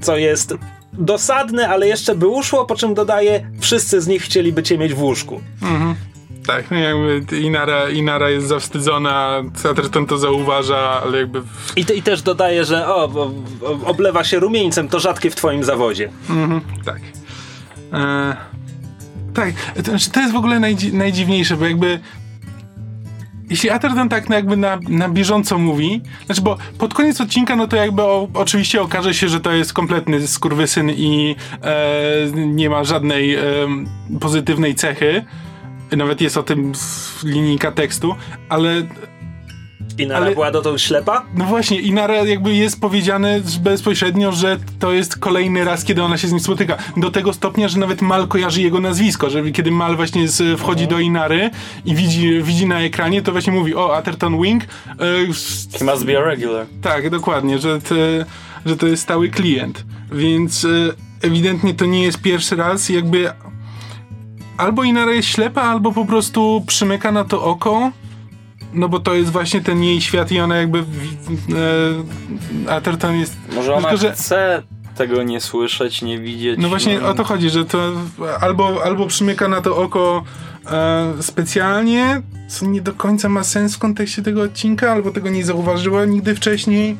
[0.00, 0.54] co jest
[0.92, 5.02] dosadne, ale jeszcze by uszło, po czym dodaje, wszyscy z nich chcieliby cię mieć w
[5.02, 5.40] łóżku.
[6.46, 11.42] Tak, no jakby Inara, Inara jest zawstydzona, Atherton to zauważa, ale jakby...
[11.76, 13.30] I, te, I też dodaje, że o, o,
[13.84, 16.10] oblewa się rumieńcem, to rzadkie w twoim zawodzie.
[16.30, 17.00] Mhm, tak.
[17.92, 18.36] E,
[19.34, 22.00] tak, to, znaczy, to jest w ogóle najdzi najdziwniejsze, bo jakby
[23.50, 27.68] jeśli Atherton tak na, jakby na, na bieżąco mówi, znaczy bo pod koniec odcinka no
[27.68, 32.84] to jakby o, oczywiście okaże się, że to jest kompletny skurwysyn i e, nie ma
[32.84, 33.42] żadnej e,
[34.20, 35.24] pozytywnej cechy.
[35.96, 36.72] Nawet jest o tym
[37.24, 38.14] linijka tekstu,
[38.48, 38.82] ale
[39.98, 41.22] I Nara Ale- była dotąd ślepa?
[41.34, 46.18] no właśnie, i na jakby jest powiedziane bezpośrednio, że to jest kolejny raz, kiedy ona
[46.18, 46.76] się z nim spotyka.
[46.96, 50.86] Do tego stopnia, że nawet Mal kojarzy jego nazwisko, że kiedy Mal właśnie z, wchodzi
[50.88, 51.50] do Inary
[51.84, 54.64] i widzi, widzi na ekranie, to właśnie mówi, o, Atherton Wing.
[54.64, 54.68] E,
[55.78, 56.66] He must be a regular.
[56.82, 58.24] tak, dokładnie, że, te,
[58.66, 59.84] że to jest stały klient.
[60.12, 60.68] Więc e,
[61.26, 63.32] ewidentnie to nie jest pierwszy raz, jakby
[64.56, 67.90] albo Inara jest ślepa, albo po prostu przymyka na to oko.
[68.72, 70.78] No bo to jest właśnie ten jej świat i ona jakby.
[70.78, 73.36] E, Atherton jest.
[73.54, 74.62] Może ona Tylko, że- chce
[74.96, 76.60] tego nie słyszeć, nie widzieć.
[76.60, 77.92] No właśnie o to chodzi, że to
[78.40, 80.24] albo, albo przymyka na to oko
[80.70, 85.44] e, specjalnie, co nie do końca ma sens w kontekście tego odcinka, albo tego nie
[85.44, 86.96] zauważyła nigdy wcześniej.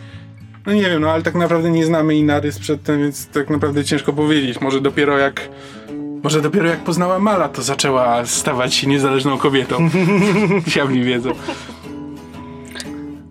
[0.67, 4.13] No nie wiem, no ale tak naprawdę nie znamy Inary przedtem, więc tak naprawdę ciężko
[4.13, 4.61] powiedzieć.
[4.61, 5.49] Może dopiero jak.
[6.27, 9.91] Może dopiero jak poznała Mala, to zaczęła stawać się niezależną kobietą.
[10.75, 11.31] Diabli wiedzą.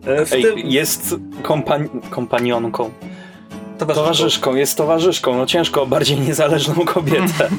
[0.08, 2.92] E, Ej, tym jest kompan kompanionką.
[3.78, 3.96] towarzyszką.
[3.96, 5.38] Towarzyszką, jest towarzyszką.
[5.38, 7.50] No ciężko o bardziej niezależną kobietę.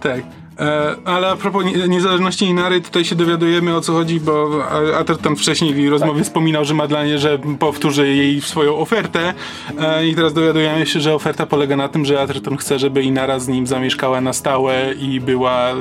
[0.00, 0.20] Tak.
[0.58, 4.64] E, ale a propos nie, niezależności Inary, tutaj się dowiadujemy o co chodzi, bo
[4.98, 9.34] Atherton wcześniej w rozmowie wspominał, że ma dla niej, że powtórzy jej swoją ofertę
[9.78, 13.38] e, i teraz dowiadujemy się, że oferta polega na tym, że Atherton chce, żeby Inara
[13.38, 15.74] z nim zamieszkała na stałe i była e,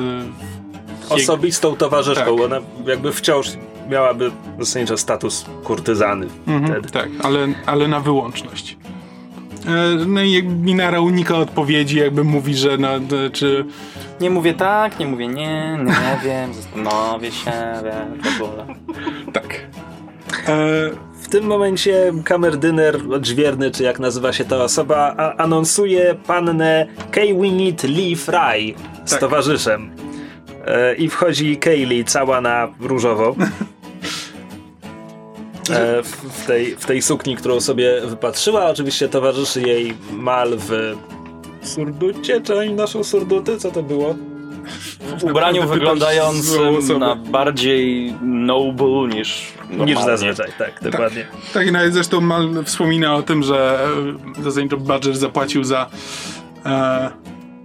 [1.10, 2.46] Osobistą towarzyszką, Tak.
[2.46, 3.48] ona jakby wciąż
[3.90, 6.28] miałaby zasadniczo status kurtyzany
[6.66, 6.90] wtedy.
[6.90, 8.78] Tak, ale, ale na wyłączność.
[9.68, 12.90] E, No i Minara unika odpowiedzi, jakby mówi, że no,
[13.34, 13.66] czy
[14.22, 17.52] Nie mówię tak, nie mówię nie, nie wiem, zastanowię się,
[17.84, 18.66] wiem, w ogóle.
[19.34, 19.60] tak.
[20.48, 26.88] E, W tym momencie kamerdyner odźwierny, czy jak nazywa się ta osoba, a- anonsuje pannę
[27.12, 28.74] Kay Winit Lee Fry
[29.06, 29.20] z Tak.
[29.20, 29.92] towarzyszem.
[30.66, 33.36] E, I wchodzi Kaylee cała na różowo.
[35.72, 38.66] E, w, tej, w tej sukni, którą sobie wypatrzyła.
[38.66, 40.96] Oczywiście towarzyszy jej Mal w
[41.62, 43.58] surducie, czy oni noszą surduty?
[43.58, 44.16] Co to było?
[45.20, 49.54] W ubraniu wyglądającym na bardziej noble niż
[49.86, 51.28] Niż zazwyczaj, tak, dokładnie.
[51.54, 53.80] Tak, i nawet zresztą Mal wspomina o tym, że
[54.40, 55.90] e, zasadniczo Badger zapłacił za
[56.66, 57.10] e,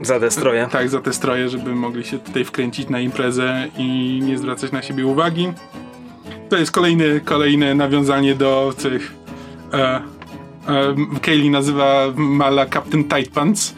[0.00, 0.68] Za te stroje.
[0.72, 4.82] tak, za te stroje, żeby mogli się tutaj wkręcić na imprezę i nie zwracać na
[4.82, 5.52] siebie uwagi.
[6.48, 9.14] To jest kolejne, kolejne nawiązanie do tych
[9.72, 10.02] e, e,
[11.22, 13.74] Kaylee nazywa Mala Captain Tight Pants.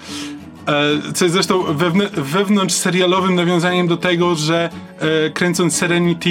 [0.66, 6.30] E, co jest zresztą wewn wewnątrz serialowym nawiązaniem do tego, że e, kręcąc Serenity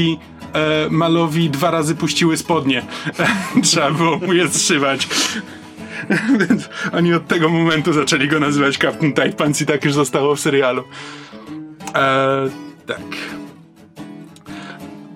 [0.53, 2.83] e, Malowi dwa razy puściły spodnie.
[3.63, 5.07] Trzeba było mu je zszywać.
[6.49, 10.35] Więc oni od tego momentu zaczęli go nazywać Captain Tight Pants i tak już zostało
[10.35, 10.83] w serialu.
[11.93, 12.49] Eee,
[12.85, 13.01] tak.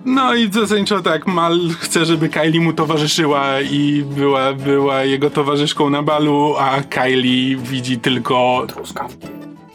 [0.04, 5.90] No i zasadniczo tak, Mal chce, żeby Kylie mu towarzyszyła i była, była jego towarzyszką
[5.90, 8.66] na balu, a Kylie widzi tylko...
[8.68, 9.28] Truskawki.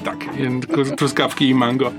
[0.04, 0.18] Tak,
[0.68, 1.92] tylko truskawki i mango.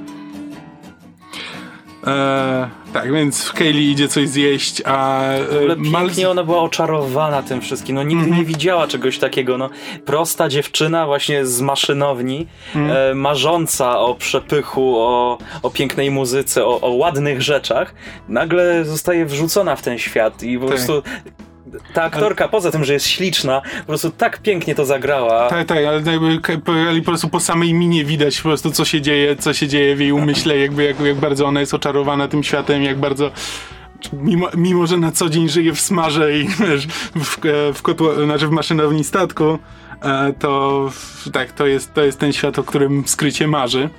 [2.06, 6.04] Eee, tak, więc Kaylee idzie coś zjeść, a W ogóle e, Mal...
[6.06, 7.94] pięknie ona była oczarowana tym wszystkim.
[7.96, 8.38] No nigdy Mhm.
[8.40, 9.58] nie widziała czegoś takiego.
[9.58, 9.70] No,
[10.04, 12.96] prosta dziewczyna właśnie z maszynowni, Mhm.
[13.12, 17.94] e, marząca o przepychu, o, o pięknej muzyce, o, o ładnych rzeczach,
[18.28, 20.74] nagle zostaje wrzucona w ten świat i po Tak.
[20.76, 21.02] prostu
[21.94, 25.48] ta aktorka, poza tym, że jest śliczna, po prostu tak pięknie to zagrała.
[25.48, 26.38] Tak, tak, ale jakby
[27.00, 30.00] po prostu po samej minie widać po prostu co się dzieje, co się dzieje w
[30.00, 33.30] jej umyśle, jakby jak, jak bardzo ona jest oczarowana tym światem, jak bardzo
[34.12, 36.86] mimo, mimo że na co dzień żyje w smarze i wiesz,
[37.16, 37.38] w,
[37.74, 39.58] w, kotło, znaczy w maszynowni statku,
[40.02, 40.90] e, to
[41.32, 43.90] tak, to jest, to jest ten świat, o którym skrycie marzy.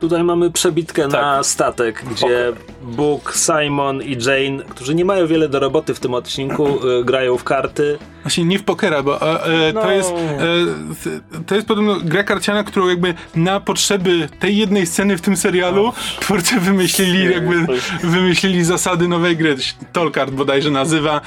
[0.00, 1.12] Tutaj mamy przebitkę Tak.
[1.12, 6.14] na statek, gdzie Book, Simon i Jane, którzy nie mają wiele do roboty w tym
[6.14, 7.98] odcinku, y, grają w karty.
[8.22, 9.92] Właśnie nie w pokera, bo e, e, to No.
[9.92, 15.20] jest e, to jest podobno gra karciana, którą jakby na potrzeby tej jednej sceny w
[15.20, 17.66] tym serialu twórcy wymyślili jakby
[18.02, 19.56] wymyślili zasady nowej gry.
[19.92, 21.20] Tolkart bodajże nazywa.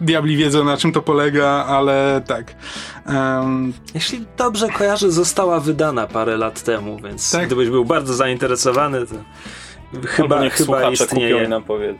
[0.00, 2.54] Diabli wiedzą na czym to polega, ale tak.
[3.08, 7.46] Em, Jeśli dobrze kojarzę, została wydana parę lat temu, więc Tak?
[7.46, 9.14] gdybyś był bardzo zainteresowany, to
[9.94, 11.48] Albo chyba, niech chyba słuchacze kupią i istnieje.
[11.48, 11.98] nam powiedzą.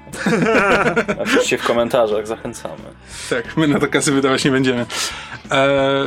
[1.23, 2.75] Oczywiście w komentarzach zachęcamy.
[3.31, 4.87] tak, my na to kasy wydawać nie będziemy.
[5.51, 6.05] E,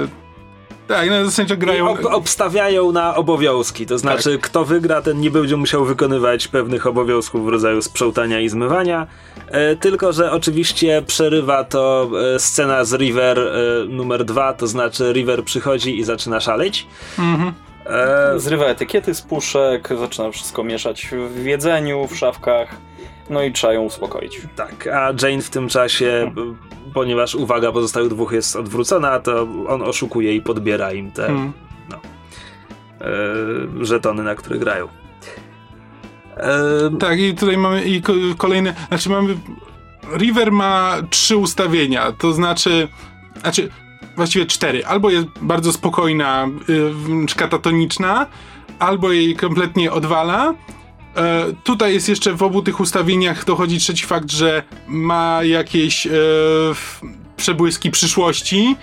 [0.88, 1.90] tak, no zasadniczo grają...
[1.90, 7.46] Ob, obstawiają na obowiązki, to znaczy kto wygra, ten nie będzie musiał wykonywać pewnych obowiązków
[7.46, 9.08] w rodzaju sprzątania i zmywania,
[9.48, 13.52] e, tylko że oczywiście przerywa to e, scena z River e,
[13.90, 16.88] numer dwa, to znaczy River przychodzi i zaczyna szaleć.
[17.20, 17.54] Mhm.
[17.86, 22.70] E, Zrywa etykiety z puszek, zaczyna wszystko mieszać w jedzeniu, w szafkach,
[23.30, 24.42] no i trzeba ją uspokoić.
[24.56, 26.42] tak, a Jane w tym czasie, b-
[26.94, 31.54] ponieważ uwaga pozostałych dwóch jest odwrócona, to on oszukuje i podbiera im te Mm.
[33.02, 34.88] e, żetony, na które grają.
[36.38, 36.52] E,
[37.00, 39.38] Tak, i tutaj mamy i ko- kolejne, znaczy mamy,
[40.18, 42.88] River ma trzy ustawienia, to znaczy,
[43.42, 43.70] znaczy
[44.16, 48.26] właściwie cztery, albo jest bardzo spokojna, y, czy katatoniczna,
[48.80, 50.54] albo jej kompletnie odwala.
[51.18, 56.12] E, tutaj jest jeszcze w obu tych ustawieniach dochodzi trzeci fakt, że ma jakieś e,
[57.38, 58.76] przebłyski przyszłości.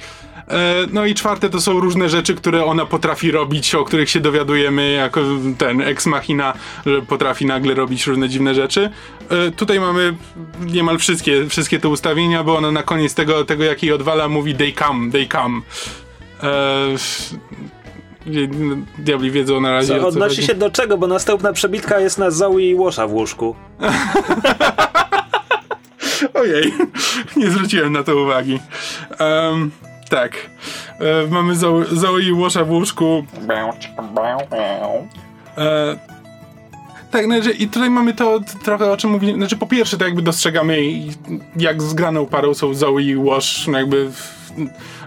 [0.49, 4.21] E, No i czwarte to są różne rzeczy, które ona potrafi robić, o których się
[4.21, 5.21] dowiadujemy jako
[5.59, 6.53] ten ex machina,
[6.87, 8.91] że potrafi nagle robić różne dziwne rzeczy.
[9.29, 10.14] E, Tutaj mamy
[10.61, 14.55] niemal wszystkie, wszystkie te ustawienia, bo ona na koniec tego, tego jak jej odwala mówi
[14.55, 15.61] they come, they come.
[18.99, 20.99] Diabli wiedzą na razie Co, odnosi się do czego?
[20.99, 23.55] Bo następna przebitka jest na Zoe i Łosza w łóżku.
[26.35, 26.75] Ojej,
[27.37, 28.61] nie zwróciłem na to uwagi.
[29.19, 29.71] Em,
[30.09, 30.33] tak.
[31.01, 33.25] E, mamy Zoe, Zoe i Łosza w łóżku.
[35.59, 35.97] E,
[37.11, 39.37] tak, znaczy, i tutaj mamy to trochę o czym mówiłem.
[39.37, 40.79] Znaczy, po pierwsze, to jakby dostrzegamy,
[41.57, 44.38] jak zgraną parą są Zoe i Łosz, no jakby w,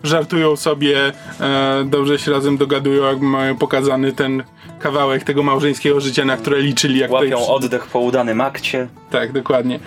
[0.04, 4.44] żartują sobie, e, dobrze się razem dogadują, jakby mają pokazany ten
[4.80, 7.00] kawałek tego małżeńskiego życia, na które liczyli.
[7.00, 9.80] Jak tutaj Łapią przy- oddech po udanym akcie, Tak, dokładnie.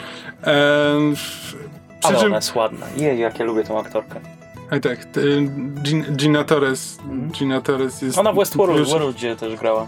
[0.42, 1.56] Em, przy
[2.02, 2.86] ale czym- ona jest ładna.
[2.96, 4.20] Jej, jak ja lubię tą aktorkę.
[4.70, 4.98] A tak,
[5.82, 6.98] Gin, Gina Torres.
[7.32, 8.18] Gina Torres jest.
[8.18, 9.86] Ona w Westworld, już- Worldzie też grała.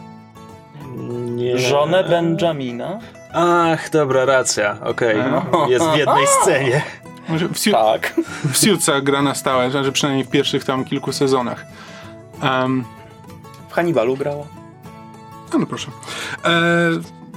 [1.27, 1.59] Nie.
[1.59, 2.99] Żonę Benjamina?
[3.33, 5.21] Ach, dobra, racja, okej.
[5.21, 5.69] A.
[5.69, 6.83] Jest w jednej scenie.
[7.29, 8.15] W, Siu- Tak.
[8.53, 11.67] w Suitsach gra na stałe, znaczy przynajmniej w pierwszych tam kilku sezonach.
[12.43, 12.85] Um,
[13.69, 14.45] W Hannibalu grała.
[15.53, 15.89] no, no proszę.
[16.45, 16.51] E,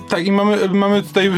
[0.09, 1.31] tak, i mamy, mamy tutaj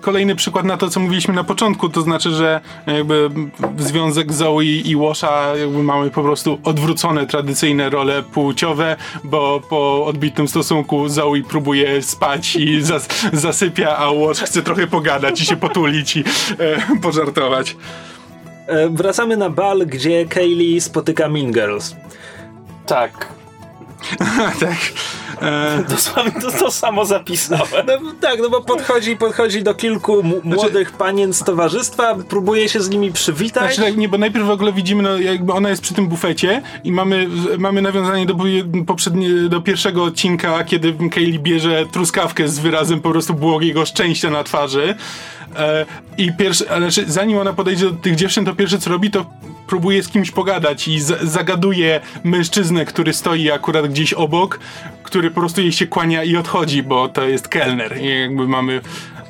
[0.00, 3.30] kolejny przykład na to, co mówiliśmy na początku, to znaczy, że jakby
[3.78, 10.48] związek Zoe i Łosza jakby mamy po prostu odwrócone tradycyjne role płciowe, bo po odbitym
[10.48, 16.16] stosunku Zoe próbuje spać i zas, zasypia, a Łosz chce trochę pogadać i się potulić
[16.16, 17.76] i e, pożartować.
[18.66, 21.96] E, wracamy na bal, gdzie Kaylee spotyka Mean Girls.
[22.86, 23.28] Tak.
[24.60, 24.78] tak.
[25.42, 27.86] E, Dosłownie to, to samo zapisałem.
[28.02, 32.80] No tak, no bo podchodzi, podchodzi do kilku m- młodych panien z towarzystwa, próbuje się
[32.80, 33.74] z nimi przywitać.
[33.74, 36.62] Znaczy, tak, nie, bo najpierw w ogóle widzimy, no, jakby ona jest przy tym bufecie
[36.84, 38.36] i mamy, mamy nawiązanie do,
[38.86, 44.44] poprzednie, do pierwszego odcinka, kiedy Kaylee bierze truskawkę z wyrazem po prostu błogiego szczęścia na
[44.44, 44.94] twarzy.
[45.56, 45.86] E,
[46.18, 49.26] I pierwszy, znaczy, zanim ona podejdzie do tych dziewczyn, to pierwsze co robi, to
[49.66, 54.58] próbuje z kimś pogadać i z, zagaduje mężczyznę, który stoi akurat gdzieś obok,
[55.08, 58.00] który po prostu jej się kłania i odchodzi, bo to jest kelner.
[58.00, 58.80] I jakby mamy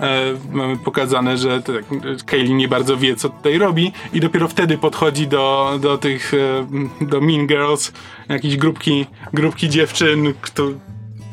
[0.01, 0.21] e,
[0.53, 1.85] mamy pokazane, że tak,
[2.27, 6.67] Kaylee nie bardzo wie, co tutaj robi i dopiero wtedy podchodzi do, do tych, e,
[7.07, 7.93] do Mean Girls,
[8.29, 10.69] jakieś grupki, grupki dziewczyn kto,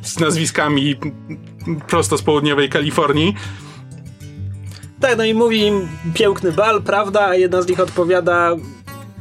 [0.01, 0.95] z nazwiskami
[1.87, 3.35] prosto z południowej Kalifornii.
[4.99, 7.25] Tak, no i mówi im piękny bal, prawda?
[7.27, 8.55] A jedna z nich odpowiada,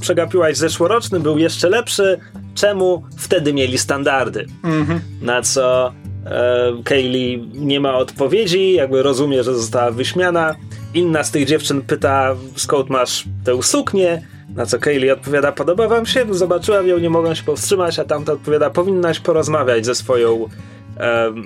[0.01, 2.21] przegapiłaś zeszłoroczny, był jeszcze lepszy.
[2.55, 3.03] Czemu?
[3.19, 4.47] Wtedy mieli standardy.
[5.23, 5.93] Na co
[6.27, 10.55] e, Kaylee nie ma odpowiedzi, jakby rozumie, że została wyśmiana.
[10.95, 14.23] Inna z tych dziewczyn pyta, skąd masz tę suknię?
[14.55, 16.27] Na co Kaylee odpowiada, podoba wam się?
[16.31, 20.49] Zobaczyłam ją, nie mogłam się powstrzymać, a tamta odpowiada, powinnaś porozmawiać ze swoją...
[20.97, 21.45] em,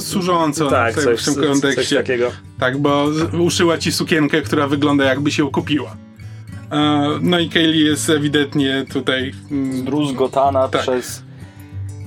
[0.00, 1.96] Służąco tak, w, coś, w tym kontekście.
[1.96, 2.30] takiego.
[2.60, 3.06] Tak, bo
[3.40, 5.96] uszyła ci sukienkę, która wygląda jakby się kupiła.
[7.20, 9.32] No i Kaylee jest ewidentnie tutaj.
[9.50, 10.82] mm, Druzgotana Tak.
[10.82, 11.22] przez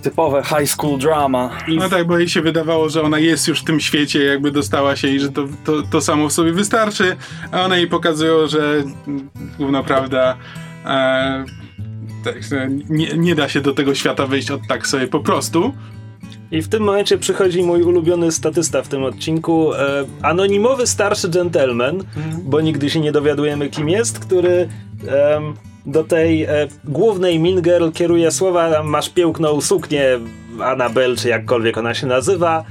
[0.02, 1.50] typowe high school drama.
[1.68, 4.96] No tak, bo jej się wydawało, że ona jest już w tym świecie, jakby dostała
[4.96, 7.16] się i że to, to, to samo w sobie wystarczy,
[7.52, 10.38] a one jej pokazują, że mm, główna prawda
[10.86, 11.46] e,
[12.24, 12.36] tak,
[12.90, 15.74] nie, nie da się do tego świata wejść od tak sobie po prostu.
[16.52, 22.04] I w tym momencie przychodzi mój ulubiony statysta w tym odcinku, e, anonimowy starszy gentleman,
[22.44, 24.70] bo nigdy się nie dowiadujemy kim jest, który
[25.08, 25.54] em,
[25.86, 30.04] do tej e, głównej Mean Girl kieruje słowa masz piękną suknię
[30.64, 32.64] Annabelle, czy jakkolwiek ona się nazywa.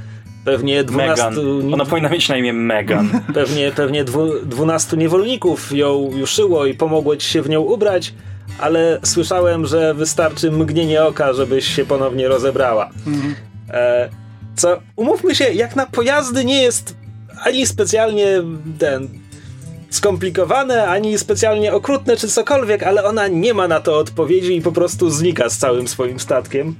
[0.45, 1.75] Pewnie 12, Megan.
[1.75, 3.09] Ona powinna mieć na imię Megan.
[3.35, 8.15] pewnie, pewnie dwu, 12 niewolników ją juszyło i pomogło ci się w nią ubrać,
[8.61, 12.85] ale słyszałem, że wystarczy mgnienie oka, żebyś się ponownie rozebrała.
[12.87, 13.48] E,
[14.57, 16.97] co, umówmy się, jak na pojazdy nie jest
[17.45, 18.27] ani specjalnie
[18.79, 19.09] ten
[19.91, 24.73] skomplikowane, ani specjalnie okrutne, czy cokolwiek, ale ona nie ma na to odpowiedzi i po
[24.73, 26.75] prostu znika z całym swoim statkiem.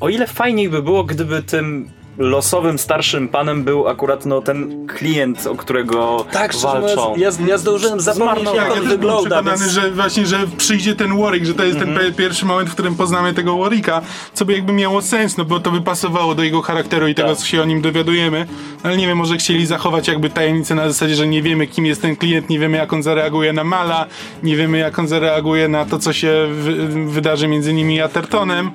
[0.00, 5.46] O ile fajniej by było, gdyby tym losowym starszym panem był akurat no, ten klient,
[5.46, 7.14] o którego Tak, szczerze walczą.
[7.16, 9.20] ja, ja zdążyłem zapomnieć, jak ja on byłem wygląda.
[9.36, 9.72] przekonany, Więc...
[9.72, 12.94] że właśnie, że przyjdzie ten Warwick, że to jest ten pe- pierwszy moment, w którym
[12.94, 14.00] poznamy tego Warwicka,
[14.34, 17.28] co by jakby miało sens, no bo to by pasowało do jego charakteru i tego,
[17.28, 17.38] Tak.
[17.38, 18.46] co się o nim dowiadujemy,
[18.82, 22.02] ale nie wiem, może chcieli zachować jakby tajemnicę na zasadzie, że nie wiemy, kim jest
[22.02, 24.06] ten klient, nie wiemy, jak on zareaguje na Mala,
[24.42, 28.70] nie wiemy, jak on zareaguje na to, co się wy- wydarzy między nimi i Athertonem.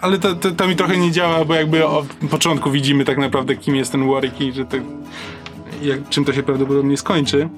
[0.00, 3.56] Ale to, to, to mi trochę nie działa, bo jakby od początku widzimy tak naprawdę,
[3.56, 4.76] kim jest ten Warwick i że to,
[5.82, 7.48] jak, czym to się prawdopodobnie skończy.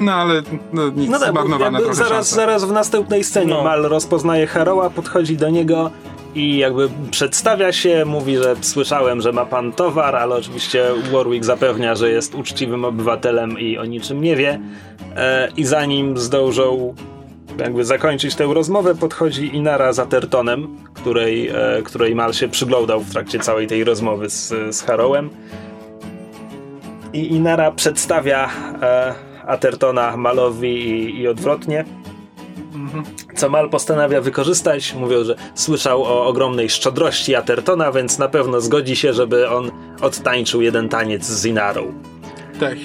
[0.00, 2.36] No ale no, nic, No tak, zmarnowana trochę zaraz, szansa.
[2.36, 3.64] zaraz w następnej scenie No.
[3.64, 5.90] Mal rozpoznaje Haroła, podchodzi do niego
[6.34, 11.94] i jakby przedstawia się, mówi, że słyszałem, że ma pan towar, ale oczywiście Warwick zapewnia,
[11.94, 14.60] że jest uczciwym obywatelem i o niczym nie wie.
[15.16, 16.94] E, I zanim zdążą
[17.58, 23.10] jakby zakończyć tę rozmowę, podchodzi Inara z Atertonem, której, e, której Mal się przyglądał w
[23.10, 25.30] trakcie całej tej rozmowy z, z Harrowem.
[27.12, 28.50] I Inara przedstawia
[28.82, 29.14] e,
[29.46, 31.84] Atertona Malowi i, i odwrotnie.
[33.34, 34.94] Co Mal postanawia wykorzystać.
[34.94, 40.62] Mówią, że słyszał o ogromnej szczodrości Atertona, więc na pewno zgodzi się, żeby on odtańczył
[40.62, 41.92] jeden taniec z Inarą.
[42.60, 42.78] Tak.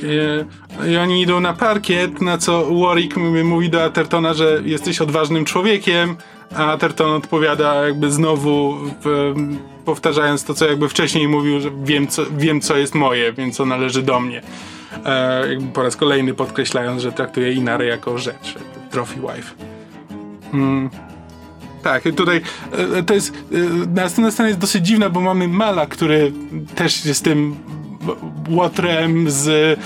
[0.83, 5.45] e, I oni idą na parkiet, na co Warwick mówi do Athertona, że jesteś odważnym
[5.45, 6.15] człowiekiem,
[6.55, 9.33] a Atherton odpowiada jakby znowu w,
[9.86, 13.65] powtarzając to, co jakby wcześniej mówił, że wiem co, wiem, co jest moje, więc co
[13.65, 14.41] należy do mnie.
[15.05, 18.55] E, po raz kolejny podkreślając, że traktuje Inarę jako rzecz,
[18.91, 19.53] trophy wife.
[20.53, 20.89] Mm.
[21.83, 22.41] Tak, tutaj
[22.97, 23.33] e, to jest.
[23.51, 23.57] e,
[23.95, 26.31] Następna scena jest dosyć dziwna, bo mamy Mala, który
[26.75, 27.55] też jest tym
[28.50, 29.78] łotrem z, e,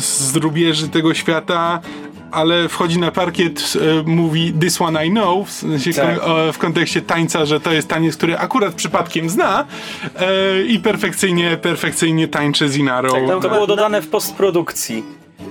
[0.00, 1.80] z rubieży tego świata,
[2.30, 6.20] ale wchodzi na parkiet, e, mówi This one I know, w, sensie Tak.
[6.20, 9.64] kon, o, w kontekście tańca, że to jest taniec, który akurat przypadkiem zna
[10.16, 13.12] e, i perfekcyjnie, perfekcyjnie tańczy z Inarą.
[13.12, 15.04] Tak, tam To było dodane w postprodukcji.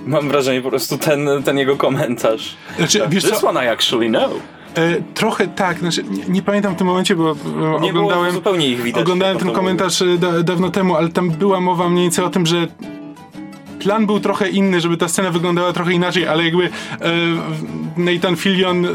[0.06, 2.56] Mam wrażenie po prostu ten, ten jego komentarz.
[2.76, 4.32] Znaczy, wiesz This co, one I actually know.
[4.74, 8.32] E, trochę tak, znaczy, nie, nie pamiętam w tym momencie, bo e, Nie oglądałem...
[8.32, 9.02] zupełnie ich widać.
[9.02, 12.46] Oglądałem ten komentarz e, da, dawno temu, ale tam była mowa mniej więcej o tym,
[12.46, 12.66] że
[13.82, 16.70] plan był trochę inny, żeby ta scena wyglądała trochę inaczej, ale jakby e,
[17.96, 18.86] Nathan Fillion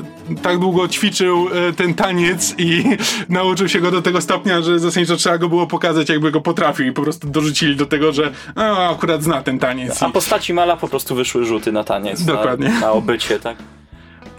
[0.42, 2.84] tak długo ćwiczył e, ten taniec i
[3.30, 6.86] nauczył się go do tego stopnia, że zasadniczo trzeba go było pokazać, jakby go potrafił
[6.86, 10.04] i po prostu dorzucili do tego, że a, akurat zna ten taniec.
[10.04, 12.24] A I, postaci Mala po prostu wyszły rzuty na taniec.
[12.24, 12.70] Dokładnie.
[12.70, 13.58] Na, na obycie, tak?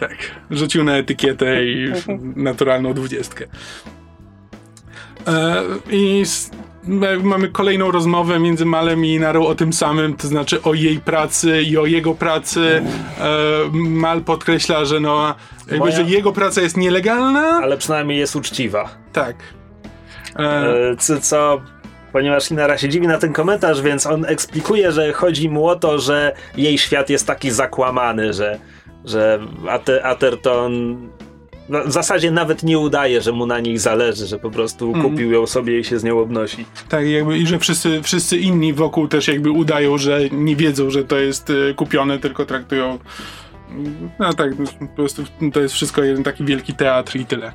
[0.00, 0.16] Tak,
[0.50, 1.92] rzucił na etykietę i
[2.50, 3.44] naturalną dwudziestkę.
[5.26, 6.22] E, I
[6.88, 11.00] m- mamy kolejną rozmowę między Malem i Inarą o tym samym, to znaczy o jej
[11.00, 12.82] pracy i o jego pracy.
[13.20, 13.28] E,
[13.72, 15.34] Mal podkreśla, że no,
[15.70, 17.60] jakby, Moja- że jego praca jest nielegalna.
[17.62, 18.88] Ale przynajmniej jest uczciwa.
[19.12, 19.36] Tak.
[20.36, 21.60] E, E, co, co,
[22.12, 25.98] ponieważ Inara się dziwi na ten komentarz, więc on eksplikuje, że chodzi mu o to,
[25.98, 28.58] że jej świat jest taki zakłamany, że,
[29.04, 29.40] że
[30.02, 30.98] Atherton
[31.68, 35.32] no, w zasadzie nawet nie udaje, że mu na niej zależy, że po prostu kupił
[35.32, 36.64] ją sobie i się z nią obnosi.
[36.88, 41.04] tak, jakby, i że wszyscy, wszyscy inni wokół też jakby udają, że nie wiedzą, że
[41.04, 42.98] to jest e, kupione, tylko traktują.
[44.18, 45.22] No tak, po prostu
[45.52, 47.52] to jest wszystko jeden taki wielki teatr i tyle.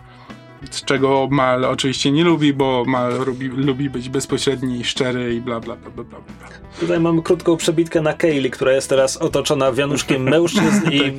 [0.72, 5.42] Z czego Mal oczywiście nie lubi, bo Mal lubi, lubi być bezpośredni i szczery i
[5.42, 6.20] bla bla bla bla bla.
[6.20, 6.48] bla.
[6.80, 11.14] Tutaj mamy krótką przebitkę na Kaylee, która jest teraz otoczona wianuszkiem mężczyzn i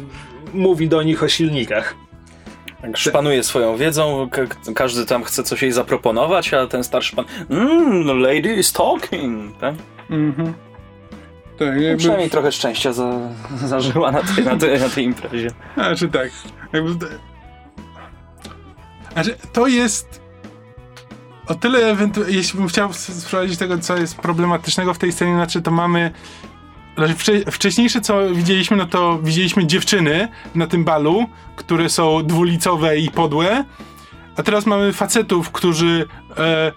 [0.54, 1.94] mówi do nich o silnikach.
[2.82, 7.24] Tak, szpanuje swoją wiedzą, ka- każdy tam chce coś jej zaproponować, a ten starszy pan
[7.50, 9.74] mmm, lady is talking, tak?
[10.10, 10.52] Mhm.
[11.58, 13.18] Tak, jakby, Przynajmniej trochę szczęścia za,
[13.64, 15.50] zażyła na tej, na, tej, na tej imprezie.
[15.74, 16.30] Znaczy tak.
[16.72, 17.06] Jakby,
[19.14, 20.20] znaczy, to jest
[21.46, 21.96] o tyle,
[22.28, 26.10] jeśli bym chciał s- sprawdzić tego, co jest problematycznego w tej scenie, znaczy to mamy
[26.96, 32.98] znaczy wcze- wcześniejsze co widzieliśmy, no to widzieliśmy dziewczyny na tym balu, które są dwulicowe
[32.98, 33.64] i podłe,
[34.36, 36.72] a teraz mamy facetów, którzy e,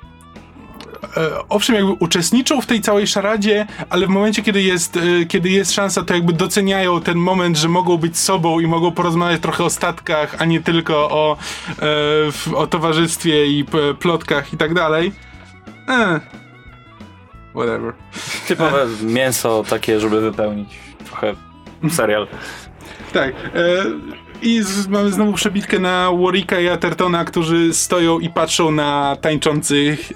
[1.50, 5.74] owszem, jakby uczestniczą w tej całej szaradzie, ale w momencie, kiedy jest, e, kiedy jest
[5.74, 9.70] szansa, to jakby doceniają ten moment, że mogą być sobą i mogą porozmawiać trochę o
[9.70, 11.38] statkach, a nie tylko o,
[12.52, 13.66] e, o towarzystwie i
[14.00, 15.12] plotkach i tak dalej.
[15.88, 16.22] Eh.
[17.56, 17.94] Whatever.
[18.48, 20.70] Typowe mięso takie, żeby wypełnić
[21.06, 21.36] trochę
[21.90, 22.28] serial.
[23.14, 23.36] Tak.
[23.36, 23.86] E,
[24.42, 30.12] I z, mamy znowu przebitkę na Warwicka i Athertona, którzy stoją i patrzą na tańczących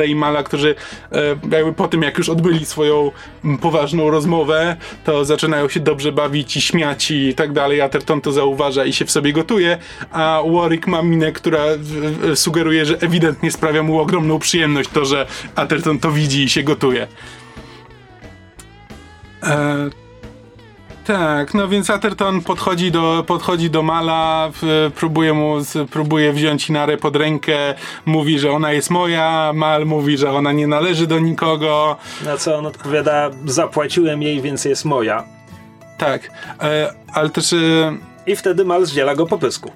[0.00, 0.74] e, i Mala, którzy
[1.12, 3.10] e, jakby po tym, jak już odbyli swoją
[3.44, 7.80] m, poważną rozmowę, to zaczynają się dobrze bawić i śmiać i tak dalej.
[7.80, 9.78] Atherton to zauważa i się w sobie gotuje,
[10.12, 15.04] a Warwick ma minę, która w, w, sugeruje, że ewidentnie sprawia mu ogromną przyjemność to,
[15.04, 17.06] że Atherton to widzi i się gotuje.
[19.42, 19.90] E,
[21.12, 24.50] tak, no więc Atherton podchodzi do, podchodzi do Mala,
[24.94, 25.56] próbuje mu,
[25.90, 27.74] próbuje wziąć Inarę pod rękę,
[28.06, 31.96] mówi, że ona jest moja, Mal mówi, że ona nie należy do nikogo.
[32.24, 35.24] Na co on odpowiada, zapłaciłem jej, więc jest moja.
[35.98, 36.30] Tak,
[36.62, 37.52] e, ale też...
[37.52, 37.56] E,
[38.26, 39.70] I wtedy Mal zdziela go po pysku.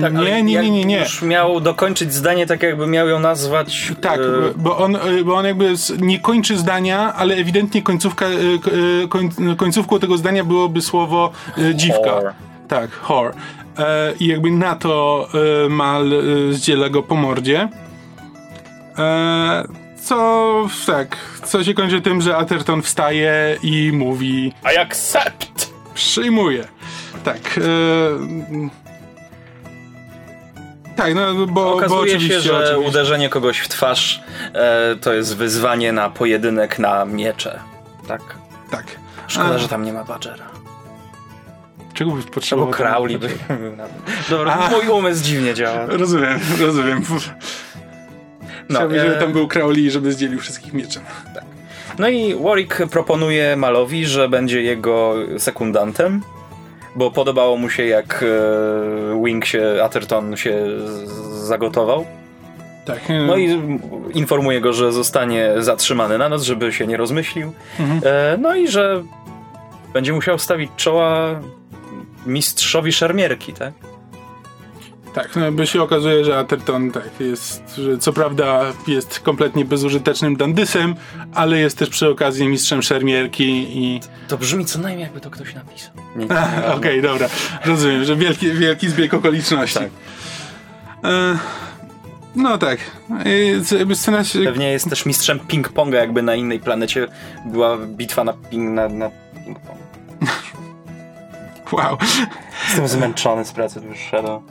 [0.00, 0.98] Tak, ale nie, nie, nie, nie, nie.
[0.98, 3.92] Już miał dokończyć zdanie tak, jakby miał ją nazwać.
[4.00, 4.24] Tak, e,
[4.56, 9.98] bo on, e, bo on jakby nie kończy zdania, ale ewidentnie końcówka, e, koń, końcówką
[9.98, 11.30] tego zdania byłoby słowo
[11.74, 12.00] dziwka.
[12.00, 12.34] Whore.
[12.68, 12.90] Tak.
[13.78, 15.28] E, I jakby na to
[15.68, 16.12] Mal
[16.50, 17.68] zdziela go po mordzie.
[20.02, 25.72] Co, tak, co się kończy tym, że Atherton wstaje i mówi I accept!
[25.94, 26.64] przyjmuje.
[27.24, 27.58] Tak.
[27.58, 28.87] E,
[30.98, 32.88] tak, no bo, bo Okazuje oczywiście, się, że oczywiście.
[32.88, 34.22] uderzenie kogoś w twarz
[34.54, 37.60] e, to jest wyzwanie na pojedynek na miecze.
[38.08, 38.20] Tak.
[38.70, 38.84] Tak.
[39.26, 39.58] Szkoda, A.
[39.58, 40.44] że tam nie ma Badgera.
[41.94, 42.70] Czego byś Albo potrzebował?
[42.72, 43.28] Crowley by
[44.30, 44.70] Dobra, A.
[44.70, 45.86] mój umysł dziwnie działa.
[45.86, 47.02] Rozumiem, rozumiem.
[48.68, 51.02] No, Chciałbym, e, żeby tam był Crowley, żeby zdzielił wszystkich mieczem.
[51.98, 56.22] No i Warwick proponuje Malowi, że będzie jego sekundantem,
[56.96, 60.66] bo podobało mu się jak e, Wing się, Atherton się
[61.32, 62.04] zagotował.
[62.84, 63.00] Tak.
[63.26, 63.60] No i
[64.14, 67.52] informuje go, że zostanie zatrzymany na noc, żeby się nie rozmyślił.
[67.80, 68.00] Mhm.
[68.04, 69.02] E, no i że
[69.92, 71.40] będzie musiał stawić czoła
[72.26, 73.72] mistrzowi szermierki, tak?
[75.22, 80.36] Tak, no bo się okazuje, że Atherton tak jest, że co prawda jest kompletnie bezużytecznym
[80.36, 80.94] dandysem,
[81.34, 84.00] ale jest też przy okazji mistrzem szermierki i...
[84.28, 85.92] To brzmi co najmniej jakby to ktoś napisał.
[86.76, 87.28] Okej, dobra,
[87.64, 89.78] rozumiem, że wielki, wielki zbieg okoliczności.
[89.78, 89.90] Tak.
[91.04, 91.38] E,
[92.36, 92.78] no tak,
[93.78, 94.38] jakby scena się...
[94.44, 97.08] Pewnie jest też mistrzem ping-ponga, jakby na innej planecie
[97.46, 99.78] była bitwa na ping na, na ping-pong.
[101.72, 101.98] Wow.
[102.66, 104.42] Jestem zmęczony z pracy już Shadow.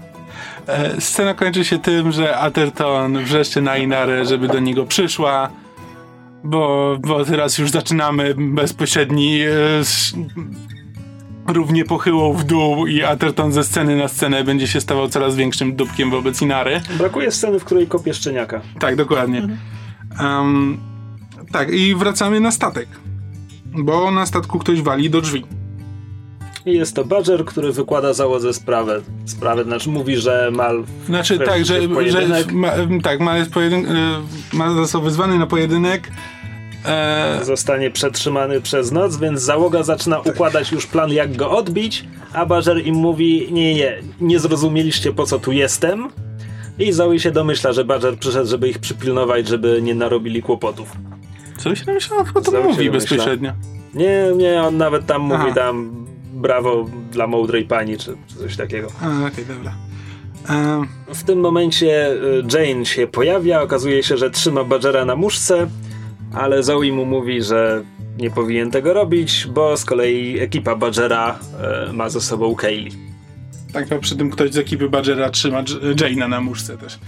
[0.67, 5.49] E, Scena kończy się tym, że Atherton wrzeszczy na Inarę, żeby do niego przyszła.
[6.43, 9.47] bo, bo teraz już zaczynamy bezpośredni e,
[11.47, 15.75] równie pochyłą w dół i Atherton ze sceny na scenę będzie się stawał coraz większym
[15.75, 16.81] dupkiem wobec Inary.
[16.97, 18.61] Brakuje sceny, w której kopie szczeniaka.
[18.79, 19.47] Tak, dokładnie.
[20.19, 20.77] Em,
[21.51, 22.87] tak, i wracamy na statek.
[23.65, 25.45] Bo na statku ktoś wali do drzwi.
[26.67, 29.01] Jest to Badger, który wykłada załodze sprawę.
[29.25, 32.21] Sprawę, znaczy mówi, że Mal Znaczy tak, że, że
[32.53, 32.69] ma,
[33.03, 34.21] tak, ma, jest pojedyn- e,
[34.57, 36.11] ma został wyzwany na pojedynek.
[36.85, 42.45] E, zostanie przetrzymany przez noc, więc załoga zaczyna układać już plan, jak go odbić, a
[42.45, 46.09] Badger im mówi, nie, nie, nie zrozumieliście po co tu jestem.
[46.79, 50.91] I Zoe się domyśla, że Badger przyszedł, żeby ich przypilnować, żeby nie narobili kłopotów.
[51.57, 52.91] co się myślałem, chyba to Zoe mówi domyśla.
[52.91, 53.51] bezpośrednio.
[53.93, 55.53] Nie, nie, on nawet tam mówi Aha.
[55.55, 56.07] tam
[56.37, 58.87] brawo dla mądrej pani, czy, czy coś takiego.
[59.01, 59.73] A, Okej, dobra.
[60.49, 65.67] E, W tym momencie y, Jane się pojawia, okazuje się, że trzyma Badgera na muszce,
[66.33, 67.83] ale Zoe mu mówi, że
[68.17, 71.39] nie powinien tego robić, bo z kolei ekipa Badgera
[71.89, 73.06] y, ma ze sobą Kaylee.
[73.79, 76.99] Tak, to przy tym ktoś z ekipy Badgera trzyma J- Jane'a na muszce też.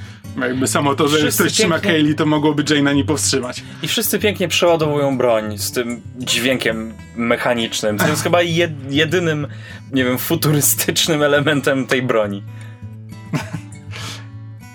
[0.41, 3.63] Jakby samo to, że Wszyscy ktoś trzyma pięknie- Kaylee, to mogłoby Jane'a nie powstrzymać.
[3.83, 7.97] I wszyscy pięknie przeładowują broń z tym dźwiękiem mechanicznym.
[7.97, 9.47] To jest chyba jed, jedynym,
[9.91, 12.43] nie wiem, futurystycznym elementem tej broni.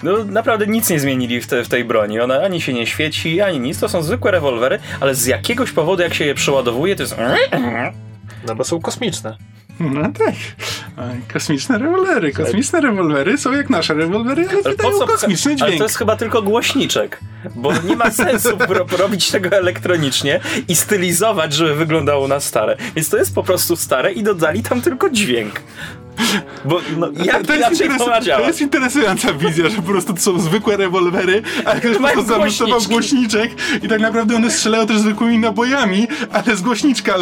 [0.02, 2.20] No naprawdę nic nie zmienili w, te, w tej broni.
[2.20, 3.80] Ona ani się nie świeci, ani nic.
[3.80, 7.16] To są zwykłe rewolwery, ale z jakiegoś powodu jak się je przeładowuje, to jest...
[8.46, 9.36] No bo są kosmiczne.
[9.80, 10.34] No tak.
[11.32, 12.32] Kosmiczne rewolwery.
[12.32, 15.78] Kosmiczne rewolwery są jak nasze rewolwery, ale Ale wydają kosmiczny Ale dźwięk.
[15.78, 17.20] to jest chyba tylko głośniczek,
[17.54, 22.76] bo nie ma sensu ro- robić tego elektronicznie i stylizować, żeby wyglądało na stare.
[22.96, 25.60] Więc to jest po prostu stare i dodali tam tylko dźwięk.
[26.64, 30.38] Bo no, jak to, jest to to jest interesująca wizja, że po prostu to są
[30.40, 33.50] zwykłe rewolwery, a ktoś po prostu zamontował głośniczek
[33.82, 37.14] i tak naprawdę one strzelają też zwykłymi nabojami, ale z głośniczka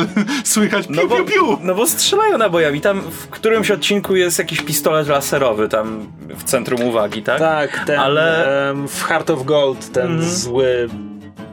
[0.45, 1.59] słychać piu, No bo, piu, piu.
[1.62, 2.80] no bo strzelają nabojami.
[2.80, 6.07] Tam w którymś odcinku jest jakiś pistolet laserowy tam
[6.38, 7.38] w centrum uwagi, tak?
[7.38, 10.30] Tak, ten Ale- em, w Heart of Gold, ten Mhm.
[10.30, 10.88] zły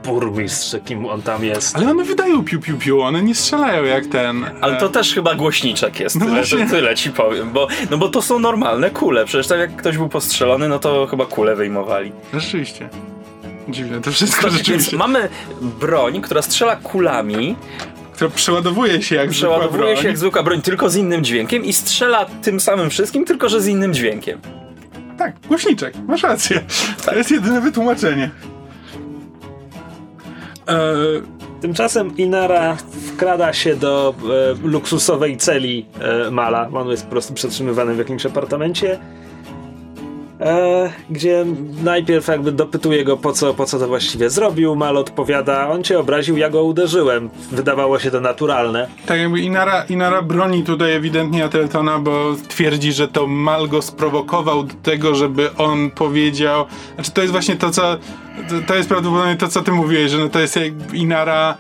[0.06, 1.76] burmistrz, kim on tam jest.
[1.76, 4.46] Ale one wydają piu, piu, piu, one nie strzelają jak ten.
[4.62, 6.66] Ale to e, też chyba głośniczek jest, No tyle, właśnie.
[6.66, 9.98] to, tyle ci powiem, bo, no bo to są normalne kule, przecież tak jak ktoś
[9.98, 12.12] był postrzelony, no to chyba kule wyjmowali.
[12.34, 12.90] Rzeczywiście.
[13.70, 14.98] Dziwne, to wszystko Więc rzeczywiście.
[14.98, 15.30] mamy
[15.62, 17.56] broń, która strzela kulami,
[18.14, 19.98] Która przeładowuje się jak zwykła przeładowuje broń.
[20.02, 23.62] się jak zwykła broń, tylko z innym dźwiękiem i strzela tym samym wszystkim, tylko że
[23.62, 24.40] z innym dźwiękiem.
[25.18, 26.62] Tak, głośniczek, masz rację.
[27.06, 28.30] To jest jedyne wytłumaczenie.
[30.70, 31.22] Eee,
[31.62, 34.14] Tymczasem Inara wkrada się do
[34.64, 35.86] e, luksusowej celi
[36.28, 36.70] e, Mala.
[36.74, 39.00] On jest po prostu przetrzymywany w jakimś apartamencie.
[40.42, 41.46] E, gdzie
[41.84, 44.76] najpierw jakby dopytuje go po co, po co to właściwie zrobił.
[44.76, 47.30] Mal odpowiada, on cię obraził, ja go uderzyłem.
[47.52, 48.88] Wydawało się to naturalne.
[49.06, 54.64] tak jakby Inara, Inara broni tutaj ewidentnie Ateltona, bo twierdzi, że to Mal go sprowokował
[54.64, 56.66] do tego, żeby on powiedział...
[56.96, 57.98] Znaczy to jest właśnie to, co...
[58.50, 61.58] To, to jest prawdopodobnie to, co ty mówiłeś, że no to jest jak Inara...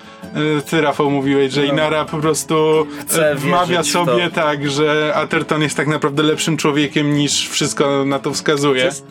[0.57, 1.73] e, Ty, Rafał, mówiłeś, że No.
[1.73, 4.05] Inara po prostu Chce e, wmawia wierzyć w to.
[4.05, 8.79] sobie tak, że Atherton jest tak naprawdę lepszym człowiekiem niż wszystko na to wskazuje.
[8.81, 9.05] To jest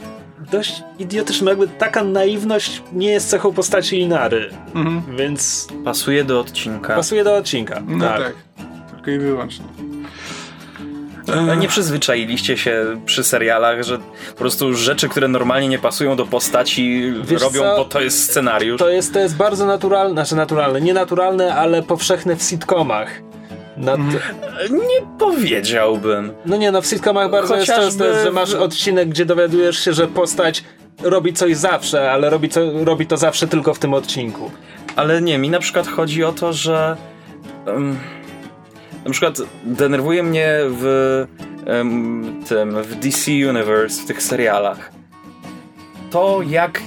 [0.53, 4.51] dość idiotyczne, jakby taka naiwność nie jest cechą postaci Inary.
[4.75, 5.03] Mhm.
[5.17, 6.95] Więc Pasuje do odcinka.
[6.95, 7.83] pasuje do odcinka.
[7.87, 8.35] No tak.
[8.95, 9.65] Tylko i wyłącznie.
[11.33, 13.99] Ale Nie przyzwyczailiście się przy serialach, że
[14.31, 17.77] po prostu rzeczy, które normalnie nie pasują do postaci, Wiesz robią, co?
[17.77, 18.79] bo to jest scenariusz.
[18.79, 23.09] To jest, to jest bardzo naturalne, znaczy naturalne, nie naturalne, ale powszechne w sitcomach.
[23.77, 24.01] Nad,
[24.71, 26.33] Nie powiedziałbym.
[26.47, 29.79] No nie, no w sitcomach bardzo jest Chociażby często, jest, że masz odcinek, gdzie dowiadujesz
[29.85, 30.65] się, że postać
[31.03, 34.51] robi coś zawsze, ale robi, co, robi to zawsze tylko w tym odcinku.
[34.97, 36.97] Ale nie, mi na przykład chodzi o to, że
[37.67, 37.99] em,
[39.09, 41.27] na przykład denerwuje mnie w
[42.49, 44.93] tym, w DC Universe, w tych serialach.
[46.11, 46.83] To jak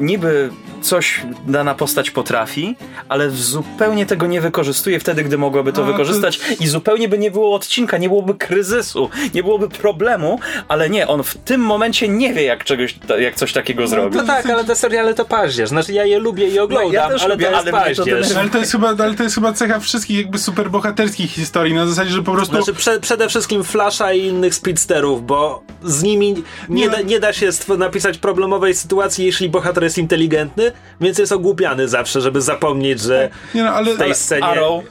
[0.00, 0.50] niby
[0.82, 2.76] coś dana postać potrafi,
[3.08, 7.18] ale zupełnie tego nie wykorzystuje wtedy, gdy mogłaby to A, to- wykorzystać i zupełnie by
[7.18, 12.08] nie było odcinka, nie byłoby kryzysu, nie byłoby problemu, ale nie, on w tym momencie
[12.08, 14.14] nie wie jak, czegoś, jak coś takiego zrobić.
[14.20, 15.68] No tak, ale te seriale to paździerz.
[15.68, 17.78] Znaczy ja je lubię i oglądam, No, ja też ale lubię, to jest ale to
[17.78, 18.06] paździerz.
[18.06, 18.38] denerwuje.
[18.40, 22.10] Ale to, jest chyba, ale to jest chyba cecha wszystkich jakby superbohaterskich historii, na zasadzie,
[22.10, 22.54] że po prostu...
[22.56, 26.34] Znaczy prze, przede wszystkim Flasha i innych speedsterów, bo z nimi
[26.68, 26.90] nie, Nie.
[26.90, 27.48] da, nie da się
[27.78, 30.67] napisać problemowej sytuacji, jeśli bohater jest inteligentny,
[31.00, 33.94] więc jest ogłupiany zawsze, żeby zapomnieć, że nie no, ale...
[33.94, 34.46] w tej ale scenie...
[34.46, 34.84] Arrow.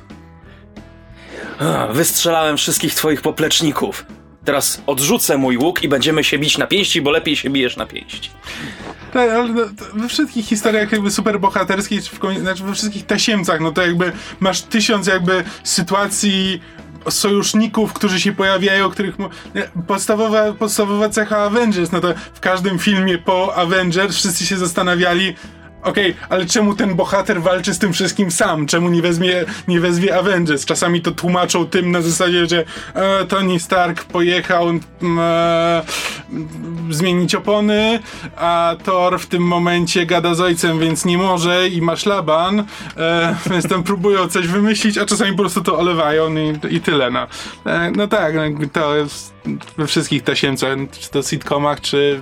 [1.92, 4.06] Wystrzelałem wszystkich twoich popleczników.
[4.46, 7.86] Teraz odrzucę mój łuk i będziemy się bić na pięści, bo lepiej się bijesz na
[7.86, 8.30] pięści.
[9.14, 9.64] Tak, ale no,
[9.94, 14.12] we wszystkich historiach jakby superbohaterskich, czy w koń- znaczy we wszystkich tasiemcach, no to jakby
[14.40, 16.62] masz tysiąc jakby sytuacji
[17.10, 19.16] sojuszników, którzy się pojawiają, których...
[19.88, 25.36] Podstawowa, podstawowa cecha Avengers, no to w każdym filmie po Avengers wszyscy się zastanawiali
[25.84, 28.66] Okej, ale czemu ten bohater walczy z tym wszystkim sam?
[28.66, 30.66] Czemu nie wezmie, nie wezwie Avengers?
[30.66, 34.82] Czasami to tłumaczą tym na zasadzie, że e, Tony Stark pojechał mm,
[35.20, 35.84] e,
[36.90, 38.00] zmienić opony,
[38.38, 42.66] a Thor w tym momencie gada z ojcem, więc nie może i ma szlaban,
[42.98, 47.12] e, więc tam próbują coś wymyślić, a czasami po prostu to olewają i, i tyle.
[47.12, 47.28] No,
[47.66, 48.42] e, no tak, no,
[48.74, 49.34] to jest
[49.78, 52.22] we wszystkich tasiemcach, czy to sitcomach, czy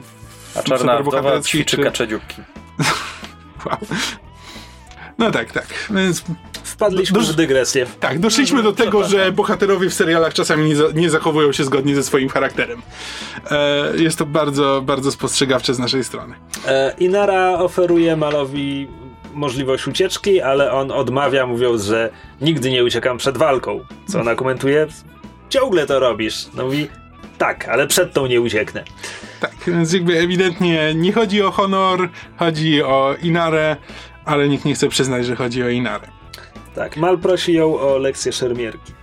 [0.54, 2.36] w A czarna wdowa ćwiczy czy- kaczediubki.
[3.66, 3.78] Wow.
[5.18, 5.66] No tak, tak.
[5.90, 6.24] Więc
[6.64, 7.86] Wpadliśmy Duż- w dygresję.
[8.00, 11.96] tak, doszliśmy do tego, że bohaterowie w serialach czasami nie, za, nie zachowują się zgodnie
[11.96, 12.82] ze swoim charakterem.
[13.52, 16.36] E, jest to bardzo, bardzo spostrzegawcze z naszej strony.
[16.68, 18.88] E, Inara oferuje Malowi
[19.34, 22.10] możliwość ucieczki, ale on odmawia, mówiąc, że
[22.42, 23.80] nigdy nie uciekam przed walką.
[24.08, 24.88] Co ona komentuje?
[25.50, 26.46] Ciągle to robisz.
[26.54, 26.88] No mówi,
[27.38, 28.84] tak, ale przed tą nie ucieknę.
[29.40, 33.76] Tak, więc jakby ewidentnie nie chodzi o honor, chodzi o Inarę,
[34.26, 36.08] ale nikt nie chce przyznać, że chodzi o Inarę.
[36.76, 38.94] Tak, Mal prosi ją o lekcję szermierki.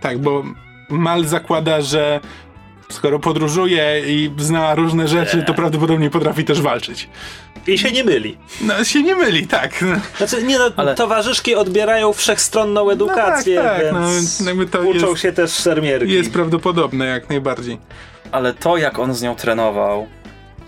[0.00, 0.44] Tak, bo
[0.90, 2.20] Mal zakłada, że
[2.90, 7.08] skoro podróżuje i zna różne rzeczy, to prawdopodobnie potrafi też walczyć.
[7.66, 8.36] I się nie myli.
[8.60, 9.84] No się nie myli, tak.
[10.16, 15.08] Znaczy, nie no, Ale- towarzyszki odbierają wszechstronną edukację, tak, tak, no, więc jakby to uczą
[15.10, 16.12] jest- się też szermierki.
[16.12, 17.78] Jest prawdopodobne jak najbardziej.
[18.32, 20.06] Ale to, jak on z nią trenował.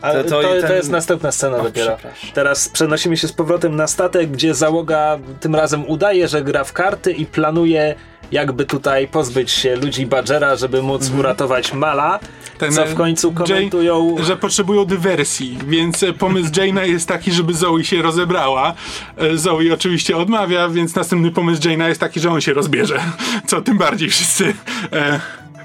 [0.03, 1.97] Ale to- to, to to, ten- jest następna scena O, dopiero.
[2.35, 6.73] Teraz przenosimy się z powrotem na statek, gdzie załoga tym razem udaje, że gra w
[6.73, 7.95] karty i planuje
[8.33, 12.19] jakby tutaj pozbyć się ludzi Badgera, żeby móc uratować Mala,
[12.59, 13.47] Ten, co w końcu Mhm.
[13.47, 14.17] Jay- komentują...
[14.23, 18.75] że potrzebują dywersji, więc e, pomysł Jane'a jest taki, żeby Zoe się rozebrała.
[19.19, 22.99] E, Zoe oczywiście odmawia, więc następny pomysł Jane'a jest taki, że on się rozbierze.
[23.49, 24.55] Co tym bardziej wszyscy,
[24.93, 25.21] e,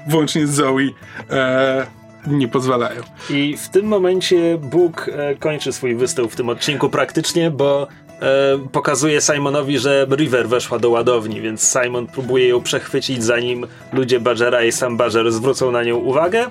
[0.08, 0.78] włącznie z Zoe,
[1.30, 1.86] e,
[2.30, 3.02] nie pozwalają.
[3.30, 7.86] I w tym momencie Bóg e, kończy swój występ w tym odcinku praktycznie, bo
[8.20, 14.20] e, pokazuje Simonowi, że River weszła do ładowni, więc Simon próbuje ją przechwycić, zanim ludzie
[14.20, 16.46] Badgera i sam Badger zwrócą na nią uwagę,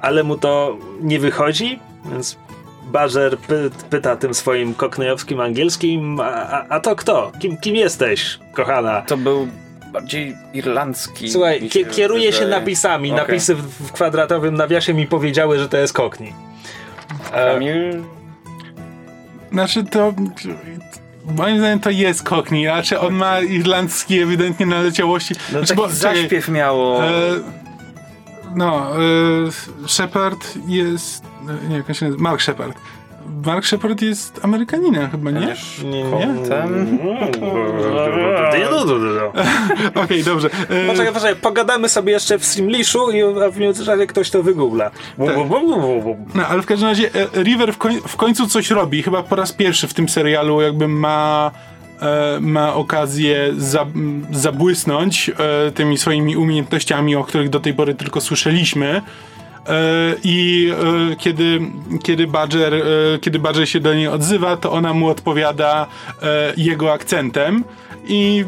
[0.00, 1.78] ale mu to nie wychodzi,
[2.10, 2.36] więc
[2.86, 7.32] Badger py, pyta tym swoim koknejowskim angielskim, a, a, a to kto?
[7.40, 9.02] Kim, kim jesteś, kochana?
[9.02, 9.48] To był
[9.96, 11.30] bardziej irlandzki.
[11.30, 12.60] Słuchaj, kie, kieruje się wydaje.
[12.60, 13.12] napisami.
[13.12, 13.22] Okej.
[13.22, 16.32] Napisy w, w kwadratowym nawiasie mi powiedziały, że to jest kokni.
[17.32, 18.02] E, Kamil?
[19.52, 20.14] Znaczy to...
[21.36, 25.34] Moim zdaniem to jest Cockney, znaczy on ma irlandzkie ewidentnie naleciałości.
[25.34, 27.04] No znaczy, taki bo- czekaj, zaśpiew miało.
[27.04, 27.10] E,
[28.54, 31.24] no, e, Shepard jest.
[31.68, 32.22] Nie, jak on się nazywa?
[32.22, 32.76] Mark Shepard.
[33.46, 35.54] Mark Shepard jest Amerykaninem chyba, nie?
[35.84, 36.28] Nie, nie.
[36.48, 36.98] Ten...
[40.04, 40.48] Okej, dobrze.
[40.68, 43.22] E, Poczekaj, poczekaj, pogadamy sobie jeszcze w Simliszu i
[43.52, 44.90] w międzyczasie ktoś to wygoogla.
[46.34, 49.02] No, ale w każdym razie e, River w, koń, w końcu coś robi.
[49.02, 51.50] Chyba po raz pierwszy w tym serialu jakby ma
[52.02, 53.52] e, ma okazję
[54.32, 59.02] zabłysnąć e, tymi swoimi umiejętnościami, o których do tej pory tylko słyszeliśmy.
[59.68, 60.70] E, I
[61.12, 61.60] e, kiedy,
[62.02, 62.82] kiedy, Badger, e,
[63.20, 65.86] kiedy Badger się do niej odzywa, to ona mu odpowiada
[66.56, 67.64] jego akcentem.
[68.08, 68.44] I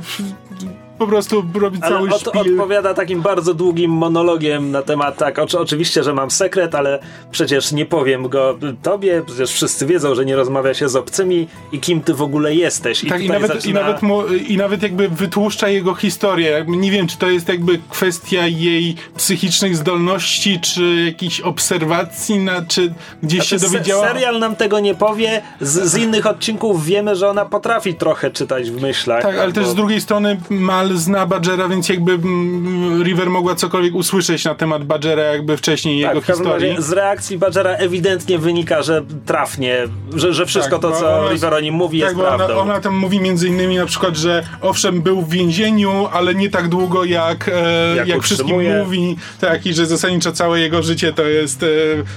[0.98, 2.40] po prostu robi Ale cały od, szpil.
[2.60, 6.98] odpowiada takim bardzo długim monologiem na temat, tak, oczy, oczywiście, że mam sekret, ale
[7.30, 11.80] przecież nie powiem go tobie, przecież wszyscy wiedzą, że nie rozmawia się z obcymi i
[11.80, 13.04] kim ty w ogóle jesteś.
[13.04, 13.80] I Tak, i nawet, zaczyna...
[13.80, 16.64] i, nawet mu, i nawet jakby wytłuszcza jego historię.
[16.68, 22.94] Nie wiem, czy to jest jakby kwestia jej psychicznych zdolności, czy jakichś obserwacji, na, czy
[23.22, 24.08] gdzieś się se- dowiedziała.
[24.08, 25.42] Serial nam tego nie powie.
[25.60, 29.22] Z, z innych odcinków wiemy, że ona potrafi trochę czytać w myślach.
[29.22, 30.40] Tak, ale też z drugiej strony
[30.88, 36.02] Mal zna Badgera, więc jakby mm, River mogła cokolwiek usłyszeć na temat Badgera jakby wcześniej
[36.02, 36.76] Tak, jego historii.
[36.78, 39.76] z reakcji Badgera ewidentnie wynika, że trafnie,
[40.16, 42.36] że, że wszystko Tak, to, co ona- River o nim mówi, tak, jest bo ona,
[42.36, 42.56] prawdą.
[42.58, 46.68] ona tam mówi między innymi na przykład, że owszem był w więzieniu, ale nie tak
[46.68, 49.16] długo jak, e, Jak jak, wszystkim mówi.
[49.40, 51.66] Tak, i że zasadniczo całe jego życie to jest e,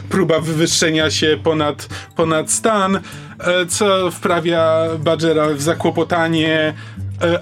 [0.10, 3.02] próba wywyższenia się ponad, ponad stan, e,
[3.66, 6.74] co wprawia Badgera w zakłopotanie,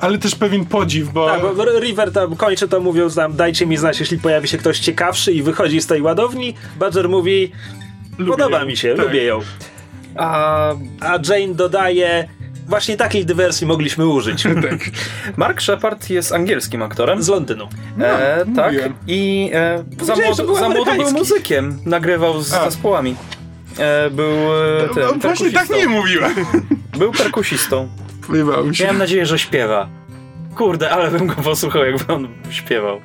[0.01, 1.27] ale też pewien podziw, bo...
[1.27, 4.79] Tak, bo River tam kończy to mówiąc nam, dajcie mi znać, jeśli pojawi się ktoś
[4.79, 6.55] ciekawszy i wychodzi z tej ładowni.
[6.79, 7.51] Badger mówi,
[8.17, 8.65] Lubię podoba ją.
[8.65, 9.05] mi się, Tak.
[9.05, 9.39] lubię ją.
[10.15, 10.69] A
[10.99, 12.29] A Jane dodaje,
[12.67, 14.43] właśnie takiej dywersji mogliśmy użyć.
[14.69, 14.79] Tak.
[15.37, 17.23] Mark Shepard jest angielskim aktorem.
[17.23, 17.67] Z Londynu.
[18.01, 18.65] E, tak.
[18.71, 18.93] mówiłem.
[19.07, 21.79] I e, za młodu, był za młodu był muzykiem.
[21.85, 22.65] Nagrywał z A.
[22.65, 23.15] zespołami.
[23.77, 26.31] e, był e, No, tym, właśnie tak nie mówiłem.
[26.97, 27.87] Był perkusistą.
[28.73, 28.83] Się.
[28.83, 29.89] Miałem nadzieję, że śpiewa.
[30.55, 33.01] Kurde, ale bym go posłuchał, jakby on śpiewał.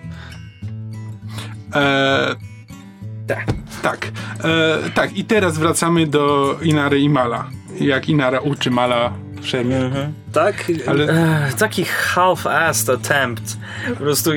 [1.75, 2.35] E,
[3.27, 3.47] Tak.
[3.83, 4.07] tak.
[4.45, 7.51] E, tak, i teraz wracamy do Inary i Mala.
[7.81, 9.13] Jak Inara uczy Mala
[9.43, 9.91] przemie.
[10.33, 10.73] Tak?
[10.87, 11.05] Ale
[11.49, 13.57] Ech, taki half-assed attempt.
[13.89, 14.31] Po prostu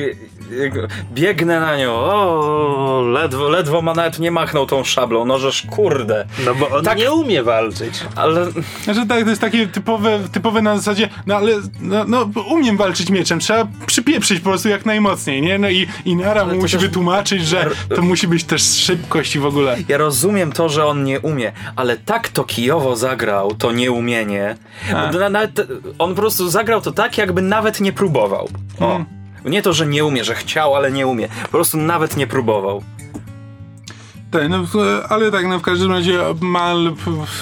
[1.12, 1.92] biegnę na nią.
[1.92, 5.24] O, ledwo, ledwo ma nawet nie machnął tą szablą.
[5.24, 6.26] No żeż kurde.
[6.44, 6.98] No bo on Tak.
[6.98, 8.00] nie umie walczyć.
[8.16, 8.46] Ale
[8.84, 13.10] Znaczy tak, to jest takie typowe, typowe na zasadzie, no ale no, no, umiem walczyć
[13.10, 15.58] mieczem, trzeba przypieprzyć po prostu jak najmocniej, nie?
[15.58, 19.38] No i Inara mu to musi też- wytłumaczyć, że to musi być też szybkość i
[19.38, 19.76] w ogóle.
[19.88, 24.56] ja rozumiem to, że on nie umie, ale tak to kijowo zagrał, to nieumienie.
[24.94, 25.10] A.
[25.12, 25.66] Na, nawet,
[25.98, 28.48] on po prostu zagrał to tak, jakby nawet nie próbował.
[28.80, 28.94] O.
[28.94, 29.17] Mm.
[29.44, 31.28] Nie to, że nie umie, że chciał, ale nie umie.
[31.42, 32.82] Po prostu nawet nie próbował.
[34.30, 34.64] Tak, no,
[35.08, 36.94] ale tak, no w każdym razie Mal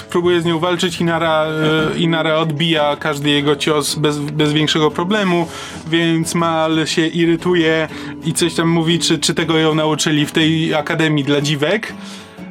[0.09, 5.47] próbuje z nią walczyć, Inara, e, Inara odbija każdy jego cios bez, bez większego problemu,
[5.87, 7.87] więc Mal się irytuje
[8.25, 11.93] i coś tam mówi, czy, czy tego ją nauczyli w tej akademii dla dziwek.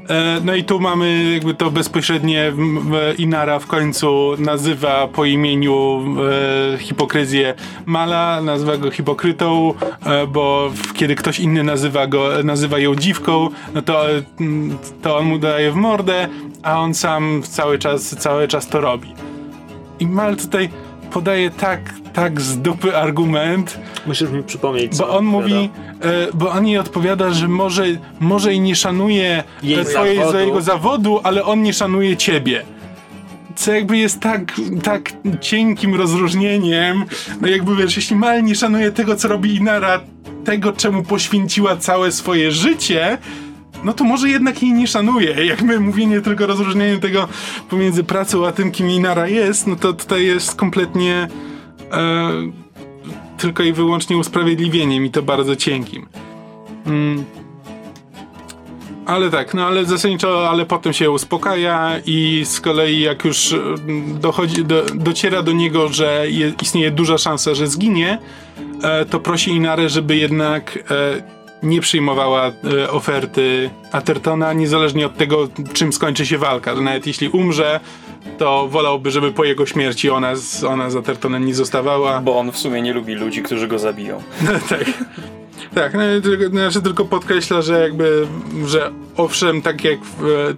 [0.08, 2.52] E, No i tu mamy jakby to bezpośrednie
[3.18, 6.00] Inara w końcu nazywa po imieniu
[6.74, 7.54] e, hipokryzję
[7.86, 9.74] Mala, nazywa go hipokrytą,
[10.06, 15.16] e, bo kiedy ktoś inny nazywa go, nazywa ją dziwką, no to, e, m, to
[15.18, 16.28] on mu daje w mordę,
[16.62, 19.14] a on sam cały czas, cały czas to robi.
[20.00, 20.68] I Mal tutaj
[21.12, 21.80] podaje tak,
[22.12, 25.85] tak z dupy argument, Musisz mi przypomnieć, co bo on mówi, odpowiadał.
[26.00, 27.84] E, bo jej odpowiada, że może,
[28.20, 30.30] może i nie szanuje Jej e, twojej, zawodu.
[30.30, 32.62] swojego zawodu, ale on nie szanuje ciebie.
[33.56, 37.04] Co jakby jest tak, tak cienkim rozróżnieniem,
[37.40, 40.00] no jakby wiesz, jeśli Mal nie szanuje tego, co robi Inara,
[40.44, 43.18] tego, czemu poświęciła całe swoje życie,
[43.84, 45.44] no to może jednak jej nie szanuje.
[45.46, 47.28] Jakby mówienie tylko rozróżnienie tego
[47.70, 51.28] pomiędzy pracą a tym, kim Inara jest, no to tutaj jest kompletnie
[51.92, 52.65] e,
[53.38, 56.06] tylko i wyłącznie usprawiedliwieniem i to bardzo cienkim.
[56.86, 57.24] Mm.
[59.06, 64.20] Ale tak, no ale zasadniczo, ale potem się uspokaja i z kolei jak już mm,
[64.20, 68.18] dochodzi, do, dociera do niego, że je, istnieje duża szansa, że zginie,
[68.82, 75.48] e, to prosi Inarę, żeby jednak e, nie przyjmowała e, oferty Athertona, niezależnie od tego,
[75.72, 76.74] czym skończy się walka.
[76.74, 77.80] Nawet jeśli umrze,
[78.38, 82.20] to wolałby, żeby po jego śmierci ona z, ona z Athertonem nie zostawała.
[82.20, 84.22] Bo on w sumie nie lubi ludzi, którzy go zabiją.
[84.68, 84.84] tak.
[85.74, 88.26] Tak, no, tylko, znaczy tylko podkreśla, że jakby,
[88.66, 89.98] że owszem, tak jak,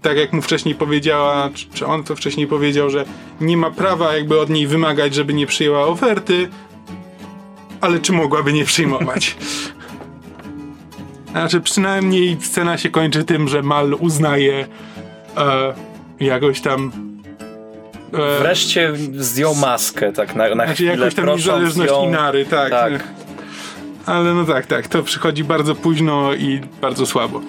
[0.03, 3.05] tak jak mu wcześniej powiedziała, czy, czy on to wcześniej powiedział, że
[3.41, 6.49] nie ma prawa jakby od niej wymagać, żeby nie przyjęła oferty,
[7.81, 9.37] ale czy mogłaby nie przyjmować?
[11.31, 14.67] Znaczy przynajmniej scena się kończy tym, że Mal uznaje
[15.37, 15.75] e,
[16.21, 16.93] jakoś tam
[18.13, 22.09] e, Wreszcie zdjął maskę, tak na, na znaczy chwilę, jakoś tam prosząc niezależność ją.
[22.09, 22.71] Inary, tak.
[22.71, 22.93] Tak.
[24.07, 27.41] Ale no tak, tak, to przychodzi bardzo późno i bardzo słabo.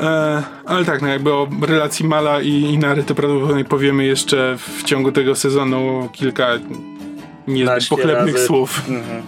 [0.00, 4.82] E, ale tak, no jakby o relacji Mala i Inary to prawdopodobnie powiemy jeszcze w
[4.84, 6.48] ciągu tego sezonu kilka
[7.48, 8.46] niezbyt Naście pochlebnych razy.
[8.46, 8.82] słów.
[8.90, 9.22] E,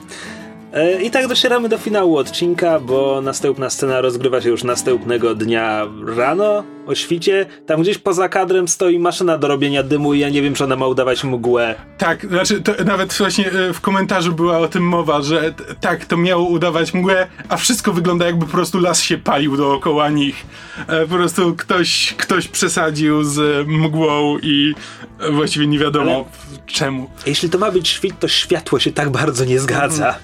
[1.02, 6.64] I tak docieramy do finału odcinka, bo następna scena rozgrywa się już następnego dnia rano,
[6.86, 7.46] o świcie.
[7.66, 10.76] Tam gdzieś poza kadrem stoi maszyna do robienia dymu i ja nie wiem, czy ona
[10.76, 11.74] ma udawać mgłę.
[11.98, 16.48] Tak, znaczy nawet właśnie e, w komentarzu była o tym mowa, że tak, to miało
[16.48, 20.46] udawać mgłę, a wszystko wygląda jakby po prostu las się palił dookoła nich.
[20.88, 24.74] E, po prostu ktoś, ktoś przesadził z mgłą i
[25.20, 27.10] e, właściwie nie wiadomo Ale- czemu.
[27.26, 30.14] Jeśli to ma być świt, to światło się tak bardzo nie zgadza.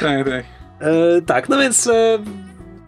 [0.00, 0.44] Tak, tak.
[0.80, 2.18] E, tak, no więc e,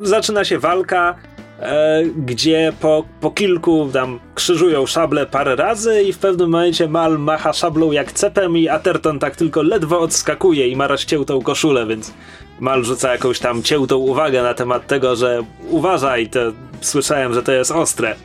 [0.01, 1.15] zaczyna się walka,
[1.61, 7.19] e, gdzie po, po kilku tam krzyżują szable parę razy i w pewnym momencie Mal
[7.19, 12.15] macha szablą jak cepem i Atherton tak tylko ledwo odskakuje i ma rozciętą koszulę, więc
[12.61, 16.41] Mal rzuca jakąś tam ciętą uwagę na temat tego, że uważaj, to
[16.81, 18.17] słyszałem, że to jest ostre.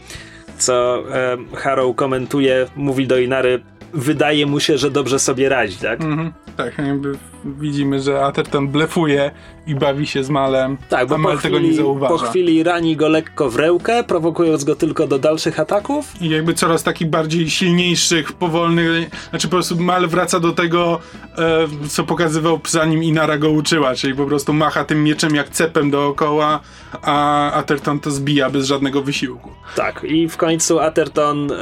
[0.57, 3.61] Co e, Harrow komentuje, mówi do Inary,
[3.93, 6.01] wydaje mu się, że dobrze sobie radzi, tak?
[6.01, 6.33] Mhm.
[6.57, 7.11] Tak, jakby
[7.45, 9.31] widzimy, że Atherton blefuje
[9.67, 12.13] i bawi się z Malem, Tak, bo a Mal tego nie chwili, zauważa.
[12.13, 16.21] po chwili rani go lekko w rękę, prowokując go tylko do dalszych ataków.
[16.21, 20.99] I jakby coraz takich bardziej silniejszych, powolnych, znaczy po prostu Mal wraca do tego,
[21.37, 25.91] e, co pokazywał zanim Inara go uczyła, czyli po prostu macha tym mieczem jak cepem
[25.91, 26.59] dookoła,
[27.01, 29.49] a Atherton to zbija bez żadnego wysiłku.
[29.75, 31.55] Tak, i w końcu Atherton e,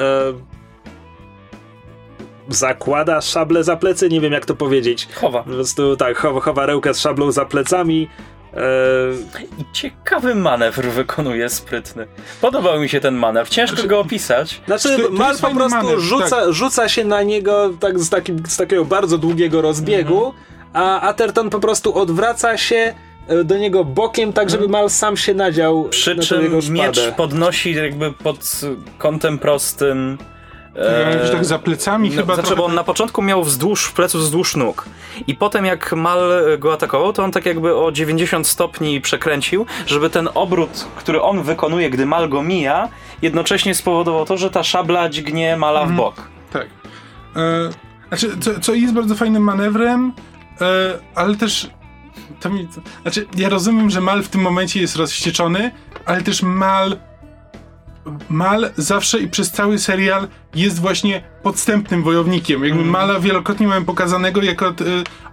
[2.49, 5.07] zakłada szablę za plecy, nie wiem jak to powiedzieć.
[5.15, 5.43] Chowa.
[5.43, 8.07] Po prostu tak, chowa, chowa rękę z szablą za plecami.
[8.53, 8.59] E,
[9.57, 12.07] I ciekawy manewr wykonuje sprytny.
[12.41, 13.49] Podobał mi się ten manewr.
[13.49, 14.61] Ciężko go opisać.
[14.65, 16.53] Znaczy, To- to Mal jest po prostu manewr, rzuca, tak.
[16.53, 20.33] rzuca się na niego tak z, takim, z takiego bardzo długiego rozbiegu,
[20.73, 22.93] a Atherton po prostu odwraca się
[23.27, 27.73] e, do niego bokiem, tak żeby Mal sam się nadział Przy na czym miecz podnosi
[27.75, 28.61] jakby pod
[28.97, 30.17] kątem prostym.
[30.79, 32.61] E, Jakoś tak za plecami No, chyba znaczy, trochę...
[32.61, 34.85] bo on na początku miał wzdłuż pleców, wzdłuż nóg.
[35.27, 36.19] I potem jak Mal
[36.59, 41.43] go atakował, to on tak jakby o 90 stopni przekręcił, żeby ten obrót, który on
[41.43, 42.89] wykonuje, gdy Mal go mija,
[43.21, 46.15] jednocześnie spowodował to, że ta szabla dźgnie Mala w bok.
[46.53, 46.67] Tak.
[47.35, 47.69] E,
[48.07, 50.13] znaczy, co, co jest bardzo fajnym manewrem,
[50.61, 51.69] e, ale też.
[52.39, 55.71] To mi, to, znaczy, ja rozumiem, że Mal w tym momencie jest rozwścieczony,
[56.05, 56.97] ale też Mal.
[58.29, 62.63] Mal zawsze i przez cały serial jest właśnie podstępnym wojownikiem.
[62.63, 64.67] Jakby Mala wielokrotnie mamy pokazanego jako.
[64.67, 64.73] E,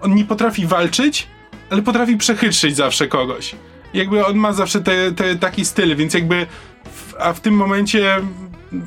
[0.00, 1.26] on nie potrafi walczyć,
[1.70, 3.54] ale potrafi przechytrzyć zawsze kogoś.
[3.94, 6.46] Jakby on ma zawsze te, te, taki styl, więc jakby.
[6.84, 8.20] W, a w tym momencie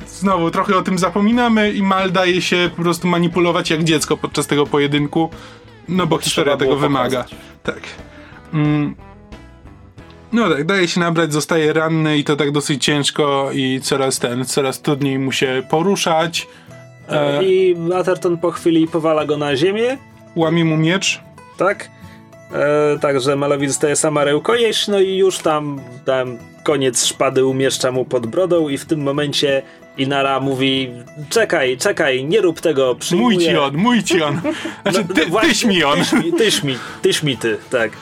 [0.06, 4.46] znowu trochę o tym zapominamy i Mal daje się po prostu manipulować jak dziecko podczas
[4.46, 5.30] tego pojedynku,
[5.88, 7.22] no bo historia tego wymaga.
[7.22, 7.40] pokazać.
[7.62, 7.80] Tak.
[8.52, 9.09] Mm.
[10.32, 14.44] No tak, daje się nabrać, zostaje ranny i to tak dosyć ciężko i coraz ten,
[14.44, 16.46] coraz trudniej mu się poruszać.
[17.08, 19.98] E, I Atherton po chwili powala go na ziemię,
[20.36, 21.20] łamie mu miecz.
[21.58, 21.90] tak?
[22.52, 28.04] E, także Malowi zostaje sama rękojeść, no i już tam, tam koniec szpady umieszcza mu
[28.04, 29.62] pod brodą i w tym momencie
[29.98, 30.90] Inara mówi
[31.30, 33.36] czekaj, czekaj, nie rób tego, przyjmuję.
[33.36, 34.40] Mój ci on, mój ci on.
[34.82, 35.98] Znaczy, No, ty, właśnie, tyś mi on.
[35.98, 37.92] Tyś mi, tyś mi, tyś mi ty, tak.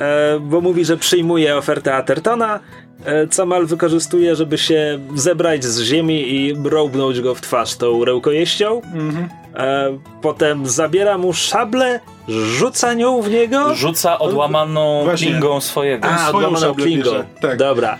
[0.00, 2.60] E, bo mówi, że przyjmuje ofertę Athertona,
[3.04, 8.04] e, co Mal wykorzystuje, żeby się zebrać z ziemi i rołbnąć go w twarz tą
[8.04, 8.82] rękojeścią.
[8.94, 9.28] Mhm.
[9.56, 13.74] E, potem zabiera mu szablę, rzuca nią w niego.
[13.74, 15.26] Rzuca odłamaną Właśnie.
[15.26, 16.08] klingą swojego.
[16.08, 17.10] A, swoją odłamaną klingą.
[17.40, 17.56] tak.
[17.56, 17.98] Dobra.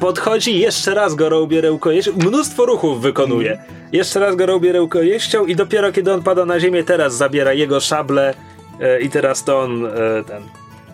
[0.00, 2.12] Podchodzi, jeszcze raz go robię rękojeścią.
[2.16, 3.50] Mnóstwo ruchów wykonuje.
[3.52, 3.68] Mhm.
[3.92, 7.80] Jeszcze raz go robię rękojeścią i dopiero kiedy on pada na ziemię, teraz zabiera jego
[7.80, 8.34] szablę
[8.80, 9.90] e, i teraz to on e,
[10.26, 10.42] ten.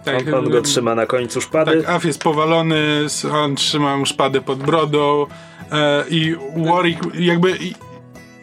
[0.05, 1.83] Tak, on, on go trzyma na końcu szpady.
[1.83, 5.27] Tak, Af jest powalony, on trzyma mu szpadę pod brodą
[5.73, 7.51] e, i Warwick jakby...
[7.51, 7.75] I,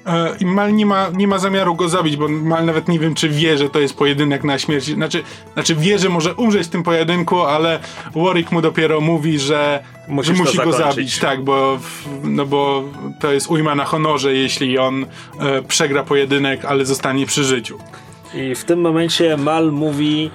[0.06, 3.16] e, I Mal nie ma, nie ma zamiaru go zabić, bo Mal nawet nie wiem,
[3.16, 4.86] czy wie, że to jest pojedynek na śmierć.
[4.86, 7.80] Znaczy, znaczy wie, że może umrzeć w tym pojedynku, ale
[8.16, 11.20] Warwick mu dopiero mówi, że, Musisz że musi go zabić.
[11.20, 11.80] Tak, bo,
[12.24, 12.84] no bo
[13.20, 15.06] to jest ujma na honorze, jeśli on
[15.40, 17.78] e, przegra pojedynek, ale zostanie przy życiu.
[18.34, 20.32] I w tym momencie Mal mówi.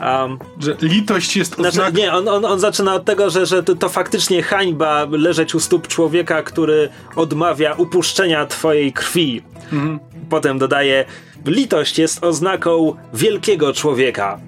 [0.00, 1.94] Um, Że litość jest znaczy, oznak...
[1.94, 5.60] nie, on, on, on zaczyna od tego, że, że to, to faktycznie hańba leżeć u
[5.60, 9.42] stóp człowieka, który odmawia upuszczenia twojej krwi.
[9.72, 9.98] Mhm.
[10.30, 11.04] Potem dodaje:
[11.46, 14.38] Litość jest oznaką wielkiego człowieka.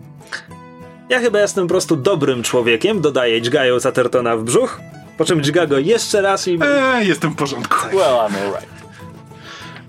[1.08, 4.80] Ja chyba jestem po prostu dobrym człowiekiem, dodaje dźgając Athertona w brzuch.
[5.18, 6.58] Po czym dźga go jeszcze raz i.
[6.62, 7.76] Eee, jestem w porządku.
[7.92, 8.79] Well, I'm alright.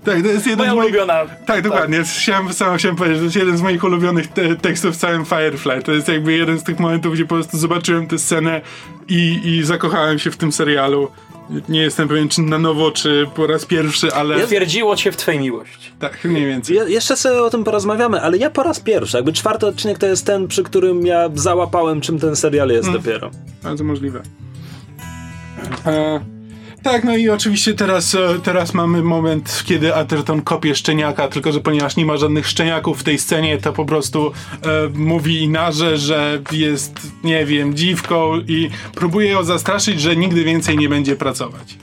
[0.04, 0.88] Tak, to jest jeden Moja z moich...
[0.88, 1.14] ulubiona.
[1.46, 2.02] Tak, dokładnie.
[2.20, 5.24] Chciałem, sam chciałem powiedzieć, że to jest jeden z moich ulubionych te tekstów w całym
[5.24, 5.82] Firefly.
[5.82, 8.60] To jest jakby jeden z tych momentów, gdzie po prostu zobaczyłem tę scenę
[9.08, 11.08] i, i zakochałem się w tym serialu.
[11.68, 15.40] Nie jestem pewien, czy na nowo, czy po raz pierwszy, ale Twierdziło cię w twojej
[15.40, 15.90] miłości.
[15.98, 16.76] tak, mniej więcej.
[16.76, 20.06] Je, jeszcze sobie o tym porozmawiamy, ale ja po raz pierwszy, jakby czwarty odcinek to
[20.06, 23.00] jest ten, przy którym ja załapałem, czym ten serial jest Mm.
[23.02, 23.30] dopiero.
[23.62, 24.22] Bardzo możliwe.
[25.86, 26.20] E,
[26.82, 31.60] tak, no i oczywiście teraz, e, teraz mamy moment, kiedy Atherton kopie szczeniaka, tylko że
[31.60, 36.40] ponieważ nie ma żadnych szczeniaków w tej scenie, to po prostu e, mówi Inarze, że
[36.52, 36.92] jest,
[37.24, 41.78] nie wiem, dziwką i próbuje ją zastraszyć, że nigdy więcej nie będzie pracować.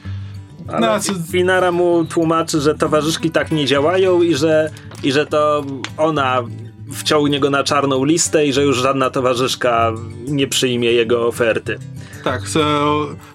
[0.67, 4.69] Ale No, co- Finara mu tłumaczy, że towarzyszki tak nie działają i że,
[5.03, 5.65] i że to
[5.97, 6.43] ona
[6.93, 9.91] wciągnie go na czarną listę i że już żadna towarzyszka
[10.27, 11.79] nie przyjmie jego oferty.
[12.23, 12.61] Tak, co,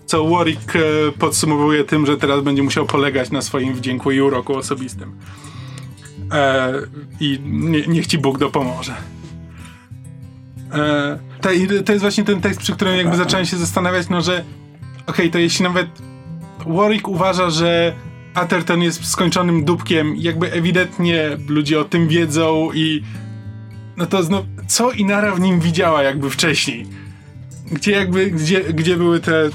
[0.06, 0.80] co Warwick e,
[1.18, 5.12] podsumowuje tym, że teraz będzie musiał polegać na swoim wdzięku i uroku osobistym.
[6.32, 6.72] E,
[7.20, 8.94] I nie, niech ci Bóg dopomoże.
[10.72, 11.18] E,
[11.84, 14.44] to, jest właśnie ten tekst, przy którym jakby zacząłem się zastanawiać, no że
[15.06, 15.86] okej, to jeśli nawet
[16.66, 17.94] Warwick uważa, że
[18.34, 23.02] Atherton jest skończonym dupkiem, jakby ewidentnie ludzie o tym wiedzą i
[23.96, 26.86] no to znów, co Inara w nim widziała jakby wcześniej?
[27.72, 29.50] Gdzie jakby, gdzie, gdzie były te...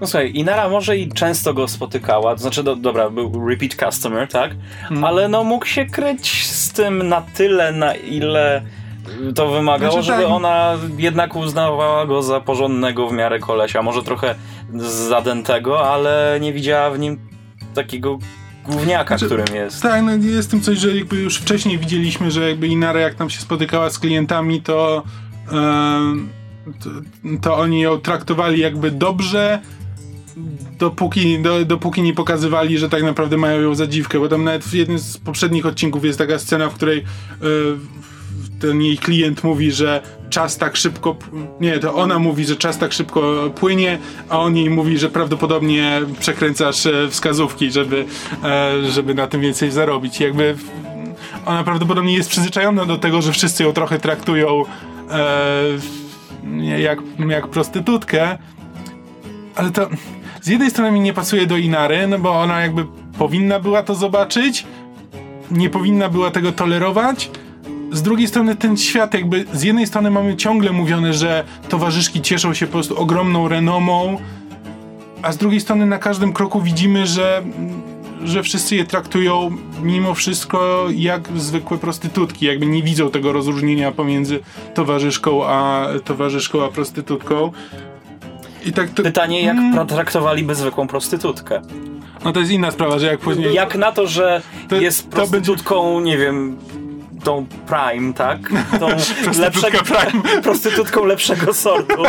[0.00, 4.28] No słuchaj, Inara może i często go spotykała, to znaczy, do, dobra, był repeat customer,
[4.28, 4.50] tak?
[4.80, 5.04] Hmm.
[5.04, 8.62] Ale no mógł się kryć z tym na tyle, na ile
[9.34, 10.32] to wymagało, Znaczy, żeby tak.
[10.32, 13.82] ona jednak uznawała go za porządnego w miarę kolesia.
[13.82, 14.34] Może trochę
[15.08, 17.18] zadętego, ale nie widziała w nim
[17.74, 18.18] takiego
[18.66, 19.82] gówniaka, Znaczy, którym jest.
[19.82, 23.30] Tak, no jest tym coś, że jakby już wcześniej widzieliśmy, że jakby Inara jak tam
[23.30, 25.02] się spotykała z klientami, to
[26.80, 26.90] to,
[27.42, 29.62] to oni ją traktowali jakby dobrze,
[30.78, 34.64] dopóki, do, dopóki nie pokazywali, że tak naprawdę mają ją za dziwkę, bo tam nawet
[34.64, 37.04] w jednym z poprzednich odcinków jest taka scena, w której
[37.42, 37.78] yy,
[38.60, 41.16] ten jej klient mówi, że czas tak szybko,
[41.60, 43.98] nie, to ona mówi, że czas tak szybko płynie,
[44.28, 48.04] a on jej mówi, że prawdopodobnie przekręcasz e, wskazówki, żeby,
[48.44, 50.20] e, żeby na tym więcej zarobić.
[50.20, 50.56] Jakby
[51.46, 54.64] ona prawdopodobnie jest przyzwyczajona do tego, że wszyscy ją trochę traktują
[55.10, 56.98] e, jak,
[57.28, 58.38] jak prostytutkę,
[59.54, 59.88] ale to
[60.42, 62.86] z jednej strony mi nie pasuje do Inary, no bo ona jakby
[63.18, 64.66] powinna była to zobaczyć,
[65.50, 67.30] nie powinna była tego tolerować.
[67.92, 72.54] Z drugiej strony ten świat jakby, z jednej strony mamy ciągle mówione, że towarzyszki cieszą
[72.54, 74.18] się po prostu ogromną renomą,
[75.22, 77.42] a z drugiej strony na każdym kroku widzimy, że,
[78.24, 79.50] że wszyscy je traktują
[79.82, 84.40] mimo wszystko jak zwykłe prostytutki, jakby nie widzą tego rozróżnienia pomiędzy
[84.74, 87.52] towarzyszką a towarzyszką a prostytutką.
[88.66, 89.86] I tak to, Pytanie, jak Mm.
[89.86, 91.62] traktowaliby zwykłą prostytutkę?
[92.24, 93.54] No to jest inna sprawa, że jak później...
[93.54, 96.56] Jak na to, że To- jest to będzie- prostytutką, nie wiem,
[97.26, 98.38] tą Prime, tak?
[98.80, 98.86] Tą
[99.24, 100.22] Prostytutka Prime.
[100.42, 102.02] prostytutką lepszego sortu.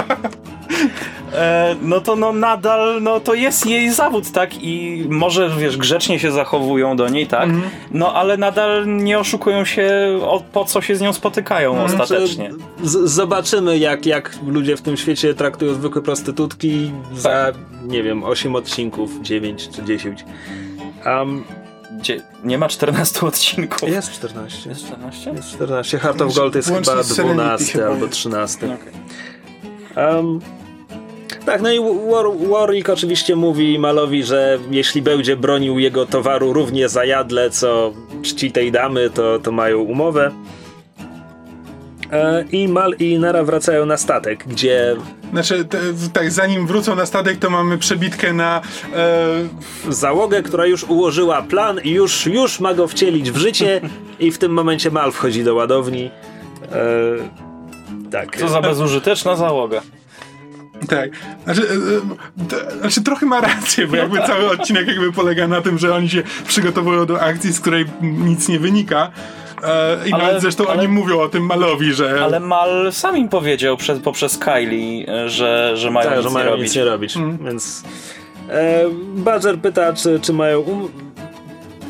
[1.34, 4.64] E, no to no nadal, no to jest jej zawód, tak?
[4.64, 7.44] I może, wiesz, grzecznie się zachowują do niej, tak?
[7.44, 7.70] Mhm.
[7.92, 9.90] No ale nadal nie oszukują się
[10.22, 12.02] o, po co się z nią spotykają Mhm.
[12.02, 12.52] ostatecznie.
[12.84, 17.52] Z- zobaczymy, jak, jak ludzie w tym świecie traktują zwykłe prostytutki za,
[17.84, 20.26] nie wiem, 8 odcinków, 9 czy 10.
[21.06, 21.44] Um,
[22.00, 23.90] Gdzie nie ma 14 odcinków.
[23.90, 24.70] jest 14.
[24.70, 25.32] Jest 14?
[25.32, 26.00] Jest 14.
[26.00, 28.18] Heart of Gold jest chyba z Serenity 12 chyba albo jest.
[28.18, 28.58] 13.
[28.66, 28.94] Okej.
[30.16, 30.40] Um,
[31.46, 31.80] tak, no i
[32.12, 38.52] War, Warwick oczywiście mówi Malowi, że jeśli będzie bronił jego towaru równie zajadle, co czci
[38.52, 40.32] tej damy, to, to mają umowę.
[42.12, 44.96] E, I Mal i Nara wracają na statek, gdzie
[45.32, 45.80] Znaczy, te,
[46.14, 48.62] tak, zanim wrócą na statek, to mamy przebitkę na...
[48.96, 49.28] E,
[49.90, 53.82] załogę, która już ułożyła plan i już, już ma go wcielić w życie
[54.20, 56.12] i w tym momencie Mal wchodzi do ładowni.
[56.72, 58.38] E, tak.
[58.38, 59.82] Co za bezużyteczna załoga.
[60.90, 61.10] tak.
[61.44, 65.62] Znaczy, e, e, to, znaczy, trochę ma rację, bo jakby cały odcinek jakby polega na
[65.62, 69.12] tym, że oni się przygotowują do akcji, z której nic nie wynika.
[69.64, 72.24] E, I Ale- nawet zresztą ale- oni mówią o tym Malowi, że...
[72.24, 76.30] Ale Mal sam im powiedział przez, poprzez Kylie, e, że, że mają Tak, nic że
[76.30, 76.64] nie mają robić.
[76.66, 77.18] nic nie robić.
[77.46, 77.84] Więc
[78.50, 78.84] e,
[79.16, 80.60] Badger pyta, czy, czy mają.
[80.62, 80.88] Um,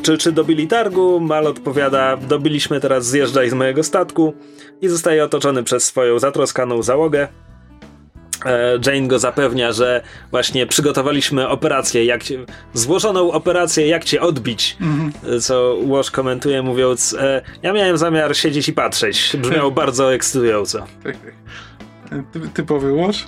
[0.02, 1.20] czy, czy dobili targu?
[1.20, 4.34] Mal odpowiada: Dobiliśmy teraz, zjeżdżaj z mojego statku.
[4.80, 7.28] I zostaje otoczony przez swoją zatroskaną załogę.
[8.46, 12.38] E, Jane go zapewnia, że właśnie przygotowaliśmy operację, jak cię,
[12.74, 14.76] złożoną operację, jak cię odbić.
[15.36, 19.36] E, Co Łoż komentuje, mówiąc: e, Ja miałem zamiar siedzieć i patrzeć.
[19.38, 20.78] Brzmiało bardzo ekscytująco.
[21.04, 21.34] Tak, tak.
[22.32, 23.24] Ty, typowy łosz?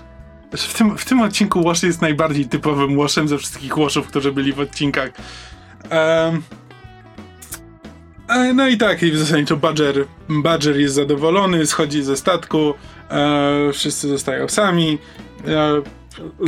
[0.50, 4.32] Znaczy, W tym, w tym odcinku łosz jest najbardziej typowym łoszem ze wszystkich łoszów, którzy
[4.32, 5.10] byli w odcinkach.
[5.90, 6.32] E,
[8.54, 12.74] no i tak, i zasadniczo Badger, Badger jest zadowolony, schodzi ze statku,
[13.10, 14.98] e, wszyscy zostają sami.
[15.46, 15.82] E,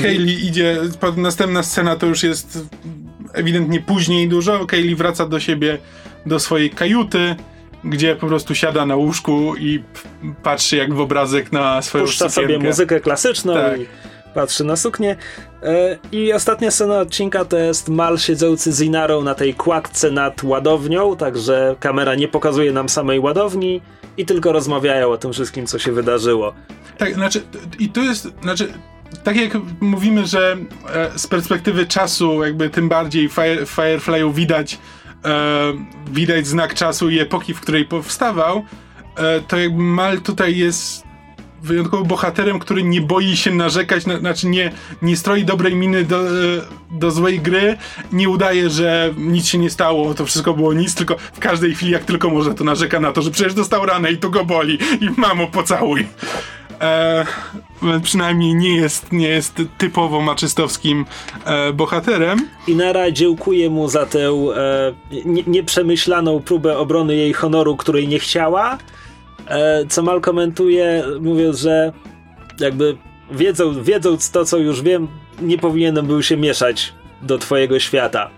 [0.02, 0.76] Kaylee idzie,
[1.16, 2.58] następna scena to już jest
[3.32, 4.66] ewidentnie później dużo.
[4.66, 5.78] Kaylee wraca do siebie,
[6.26, 7.36] do swojej kajuty,
[7.84, 9.82] gdzie po prostu siada na łóżku i
[10.42, 12.54] patrzy jak w obrazek na swoją puszcza sukienkę.
[12.54, 13.80] sobie muzykę klasyczną Tak.
[13.80, 13.86] i
[14.34, 15.16] patrzy na suknię.
[15.62, 20.42] E, I ostatnia scena odcinka to jest Mal siedzący z Inarą na tej kładce nad
[20.42, 23.80] ładownią, także kamera nie pokazuje nam samej ładowni
[24.16, 26.54] i tylko rozmawiają o tym wszystkim, co się wydarzyło.
[26.98, 27.42] Tak, znaczy,
[27.78, 28.72] i to jest, znaczy,
[29.24, 30.56] tak jak mówimy, że
[30.94, 34.78] e, z perspektywy czasu, jakby tym bardziej Firefly'u widać,
[35.24, 35.72] e,
[36.10, 38.64] widać znak czasu i epoki, w której powstawał,
[39.48, 41.04] to jakby Mal tutaj jest
[41.62, 46.20] wyjątkowo bohaterem, który nie boi się narzekać, na, znaczy nie, nie stroi dobrej miny do,
[46.20, 46.30] e,
[46.90, 47.76] do złej gry,
[48.12, 51.92] nie udaje, że nic się nie stało, to wszystko było nic, tylko w każdej chwili,
[51.92, 54.78] jak tylko może, to narzeka na to, że przecież dostał ranę i tu go boli
[55.00, 56.06] i mamo pocałuj.
[56.80, 57.26] E,
[58.02, 61.06] przynajmniej nie jest, nie jest typowo maczystowskim
[61.44, 62.48] e, bohaterem.
[62.66, 64.92] Inara dziękuje mu za tę e,
[65.24, 68.78] nie, nieprzemyślaną próbę obrony jej honoru, której nie chciała, e,
[69.88, 71.92] co Mal komentuje, mówiąc, że
[72.60, 72.96] jakby
[73.30, 75.08] wiedząc, wiedząc to, co już wiem,
[75.42, 78.30] nie powinienem był się mieszać do twojego świata.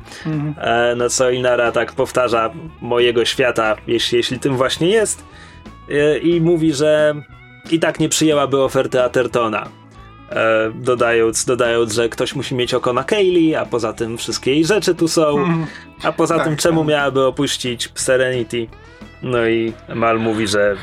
[0.59, 2.50] E, na co Inara tak powtarza
[2.80, 5.24] mojego świata, jeśli, jeśli tym właśnie jest.
[5.90, 7.14] E, I mówi, że
[7.70, 9.68] i tak nie przyjęłaby oferty Atertona.
[10.30, 14.64] E, dodając, dodając, że ktoś musi mieć oko na Kaylee, a poza tym wszystkie jej
[14.64, 15.44] rzeczy tu są.
[16.02, 16.88] A poza Tak, tym czemu tak.
[16.88, 18.66] miałaby opuścić Serenity?
[19.22, 20.76] No i Mal mówi, że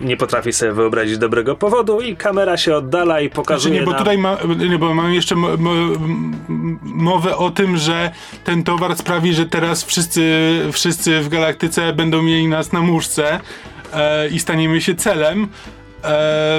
[0.00, 3.94] nie potrafi sobie wyobrazić dobrego powodu i kamera się oddala i Znaczy pokazuje nie, bo
[3.94, 4.38] tutaj ma,
[4.70, 5.34] nie, bo mam jeszcze
[6.82, 8.10] mowę o tym, że
[8.44, 10.22] ten towar sprawi, że teraz wszyscy,
[10.72, 13.40] wszyscy w galaktyce będą mieli nas na muszce
[13.92, 15.42] e, i staniemy się celem.
[15.42, 15.48] E,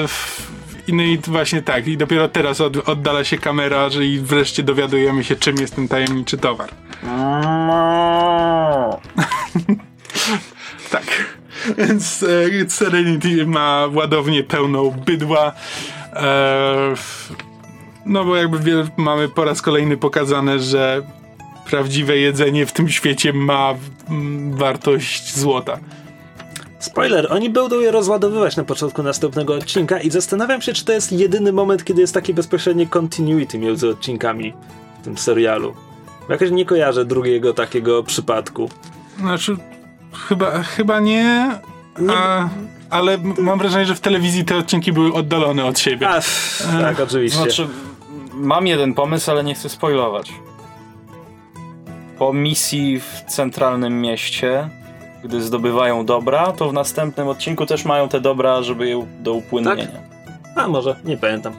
[0.07, 0.51] w,
[0.87, 4.63] i no i właśnie tak, i dopiero teraz od, oddala się kamera, że i wreszcie
[4.63, 6.69] dowiadujemy się, czym jest ten tajemniczy towar.
[10.91, 11.05] Tak.
[11.77, 15.51] Więc e, Serenity ma ładownię pełną bydła.
[16.13, 16.93] E,
[18.05, 21.01] no bo jakby wiele, mamy po raz kolejny pokazane, że
[21.65, 23.73] prawdziwe jedzenie w tym świecie ma
[24.51, 25.77] wartość złota.
[26.81, 31.11] Spoiler, oni będą je rozładowywać na początku następnego odcinka i zastanawiam się, czy to jest
[31.11, 34.53] jedyny moment, kiedy jest takie bezpośrednie continuity między odcinkami
[35.01, 35.73] w tym serialu.
[36.29, 38.69] Jakoś nie kojarzę drugiego takiego przypadku.
[39.19, 39.57] Znaczy,
[40.27, 41.51] chyba, chyba nie,
[42.09, 42.49] a,
[42.89, 46.09] ale mam wrażenie, że w telewizji te odcinki były oddalone od siebie.
[46.09, 47.39] A, pff, tak, oczywiście.
[47.39, 47.67] Znaczy,
[48.33, 50.33] mam jeden pomysł, ale nie chcę spoilować.
[52.17, 54.69] Po misji w centralnym mieście,
[55.23, 59.87] gdy zdobywają dobra, to w następnym odcinku też mają te dobra, żeby je do upłynnienia.
[60.55, 61.53] A może, nie pamiętam.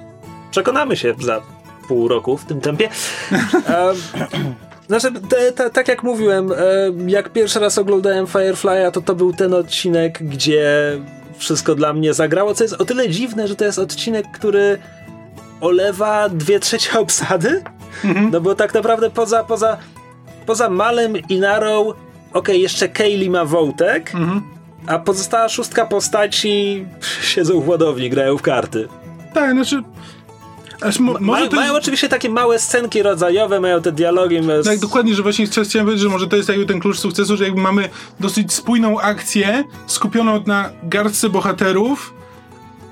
[0.50, 1.42] Przekonamy się za
[1.88, 2.88] pół roku w tym tempie.
[4.88, 6.56] Znaczy, te, te, tak jak mówiłem, e,
[7.06, 10.98] jak pierwszy raz oglądałem Firefly'a, to to był ten odcinek, gdzie
[11.36, 14.78] wszystko dla mnie zagrało, co jest o tyle dziwne, że to jest odcinek, który
[15.60, 17.62] olewa dwie trzecie obsady.
[18.30, 19.76] No bo tak naprawdę poza, poza,
[20.46, 21.92] poza Malem i Narą,
[22.33, 24.12] okej, jeszcze Kaylee ma Wołtek,
[24.87, 26.85] a pozostała szóstka postaci
[27.35, 28.89] siedzą w ładowni, grają w karty.
[29.35, 29.83] Tak, znaczy...
[30.80, 31.53] Aż mo, jest...
[31.53, 34.41] mają oczywiście takie małe scenki rodzajowe, mają te dialogi.
[34.64, 37.37] Tak, dokładnie, że właśnie chcia- chciałem powiedzieć, że może to jest jakby ten klucz sukcesu,
[37.37, 37.89] że jakby mamy
[38.20, 42.14] dosyć spójną akcję skupioną na garstce bohaterów,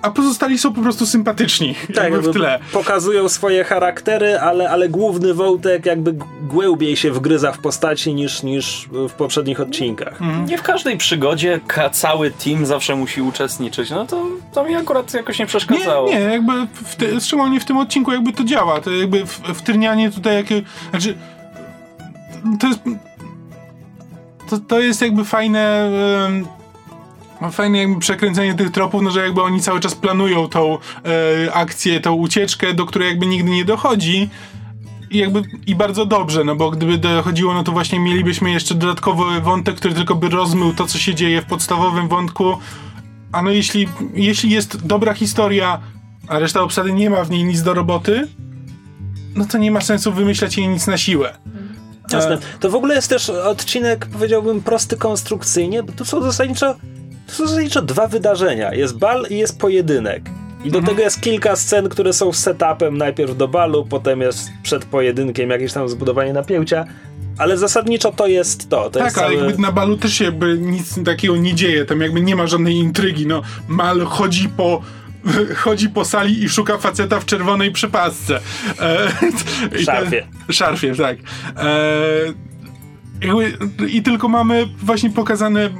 [0.03, 2.59] a pozostali są po prostu sympatyczni tak, jakby w tle.
[2.73, 8.89] pokazują swoje charaktery, ale, ale główny wątek jakby głębiej się wgryza w postaci niż, niż
[9.09, 10.23] w poprzednich odcinkach.
[10.23, 10.47] Mhm.
[10.47, 13.91] Nie w każdej przygodzie ka- cały team zawsze musi uczestniczyć.
[13.91, 16.09] No to, to mi akurat jakoś nie Nie, przeszkadzało.
[16.09, 16.53] nie, jakby
[16.85, 18.81] w te, szczególnie w tym odcinku jakby to działa.
[18.81, 21.15] To jakby w, wtyrnianie tutaj jakie, znaczy
[22.61, 22.81] to jest
[24.51, 25.91] to, to jest jakby fajne
[27.41, 30.79] em, fajne jakby przekręcenie tych tropów, no że jakby oni cały czas planują tą
[31.47, 34.31] e, akcję, tą ucieczkę, do której jakby nigdy nie dochodzi.
[35.11, 39.41] I jakby i bardzo dobrze, no bo gdyby dochodziło, no to właśnie mielibyśmy jeszcze dodatkowy
[39.41, 42.59] wątek, który tylko by rozmył to, co się dzieje w podstawowym wątku.
[43.33, 45.81] A no jeśli, jeśli jest dobra historia,
[46.29, 48.29] a reszta obsady nie ma w niej nic do roboty,
[49.35, 51.37] no to nie ma sensu wymyślać jej nic na siłę.
[52.13, 52.39] Jasne.
[52.61, 56.77] To w ogóle jest też odcinek, powiedziałbym, prosty konstrukcyjnie, bo tu są zasadniczo,
[57.31, 58.75] tu są zasadniczo dwa wydarzenia.
[58.75, 60.23] Jest bal i jest pojedynek.
[60.65, 64.85] I do tego jest kilka scen, które są setupem najpierw do balu, potem jest przed
[64.85, 66.85] pojedynkiem jakieś tam zbudowanie napięcia,
[67.39, 68.77] ale zasadniczo to jest to.
[68.77, 69.47] to tak, jest ale cały...
[69.47, 72.75] jakby na balu też się jakby nic takiego nie dzieje, tam jakby nie ma żadnej
[72.75, 74.83] intrygi, no Mal chodzi po
[75.65, 78.41] chodzi po sali i szuka faceta w czerwonej przepasce.
[78.81, 79.13] E,
[79.85, 80.27] Szarfie.
[80.47, 81.19] Te, szarfie, tak.
[81.57, 81.71] E,
[83.89, 85.71] I tylko mamy właśnie pokazane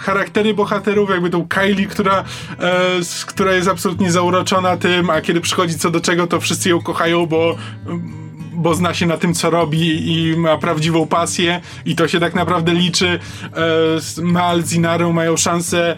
[0.00, 2.24] charaktery bohaterów, jakby tą Kylie, która,
[2.58, 6.82] e, która jest absolutnie zauroczona tym, a kiedy przychodzi co do czego, to wszyscy ją
[6.82, 7.56] kochają, bo
[8.54, 12.34] bo zna się na tym, co robi i ma prawdziwą pasję i to się tak
[12.34, 13.18] naprawdę liczy.
[14.18, 15.96] E, Mal z Inarą mają szansę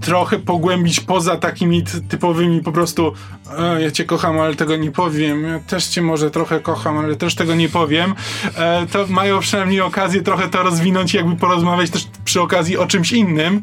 [0.00, 3.12] trochę pogłębić poza takimi typowymi po prostu
[3.58, 5.42] e, ja cię kocham, ale tego nie powiem.
[5.44, 8.14] Ja też cię może trochę kocham, ale też tego nie powiem.
[8.58, 12.86] E, to mają przynajmniej okazję trochę to rozwinąć i jakby porozmawiać też przy okazji o
[12.86, 13.62] czymś innym.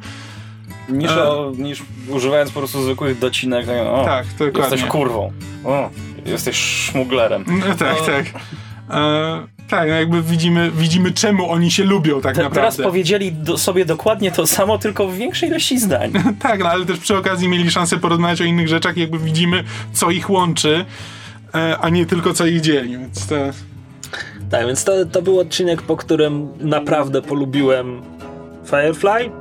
[0.90, 1.30] Niż, E.
[1.30, 3.66] o, niż używając po prostu zwykłych docinek.
[3.66, 4.62] tak, O, Tak, dokładnie.
[4.62, 5.32] Jesteś kurwą.
[5.66, 5.90] O,
[6.26, 7.46] jesteś szmuglerem.
[7.48, 8.06] No, tak, No.
[8.06, 8.26] tak.
[8.90, 12.72] E, tak, no jakby widzimy, widzimy czemu oni się lubią tak Te, naprawdę.
[12.72, 16.12] teraz powiedzieli do, sobie dokładnie to samo, tylko w większej ilości zdań.
[16.40, 20.12] Tak, no ale też przy okazji mieli szansę porozmawiać o innych rzeczach, jakby widzimy, co
[20.12, 20.86] ich łączy,
[21.56, 22.98] e, a nie tylko co ich dzieli.
[22.98, 23.36] Więc to...
[24.52, 28.02] Tak, więc to, to był odcinek, po którym naprawdę polubiłem
[28.66, 29.32] Firefly.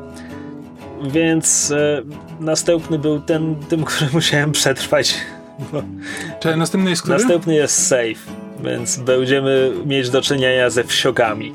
[1.10, 2.02] Więc e,
[2.40, 5.14] następny był ten, tym, który musiałem przetrwać.
[5.72, 5.82] Bo
[6.40, 7.18] Czy następny jest który?
[7.18, 11.54] następny jest safe, więc będziemy mieć do czynienia ze wsiokami.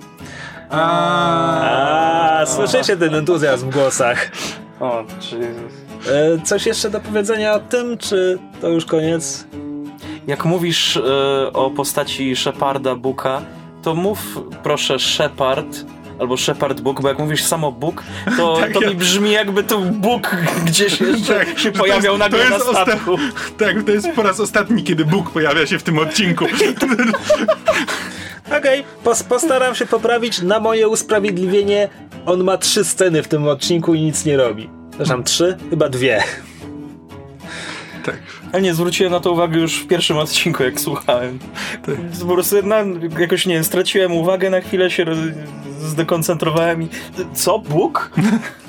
[0.69, 4.31] A, słyszycie ten entuzjazm w głosach.
[4.79, 5.45] O, czyli...
[5.45, 9.47] E, coś jeszcze do powiedzenia o tym, czy to już koniec?
[10.27, 11.03] Jak mówisz e,
[11.53, 13.41] o postaci Sheparda Booka,
[13.83, 15.67] to mów proszę Shepard
[16.19, 18.03] albo Shepard Book, bo jak mówisz samo Bóg,
[18.37, 20.35] to, Tak, to ja- mi brzmi jakby to Bóg
[20.65, 23.17] gdzieś jeszcze Tak, się pojawiał jest- nagle na jest osta- statku.
[23.65, 26.45] Tak, to jest po raz ostatni, kiedy Bóg pojawia się w tym odcinku.
[28.57, 30.41] Okej, pos- postaram się poprawić.
[30.41, 31.89] Na moje usprawiedliwienie
[32.25, 34.69] on ma trzy sceny w tym odcinku i nic nie robi.
[34.89, 35.57] Przepraszam, trzy?
[35.69, 36.23] Chyba dwie.
[38.05, 38.15] tak.
[38.53, 41.39] Ale nie, zwróciłem na to uwagę już w pierwszym odcinku, jak słuchałem.
[42.27, 42.75] Po prostu na,
[43.19, 45.17] jakoś, nie straciłem uwagę, na chwilę się roz-
[45.79, 46.87] zdekoncentrowałem i...
[47.33, 47.59] Co?
[47.59, 48.11] Bóg?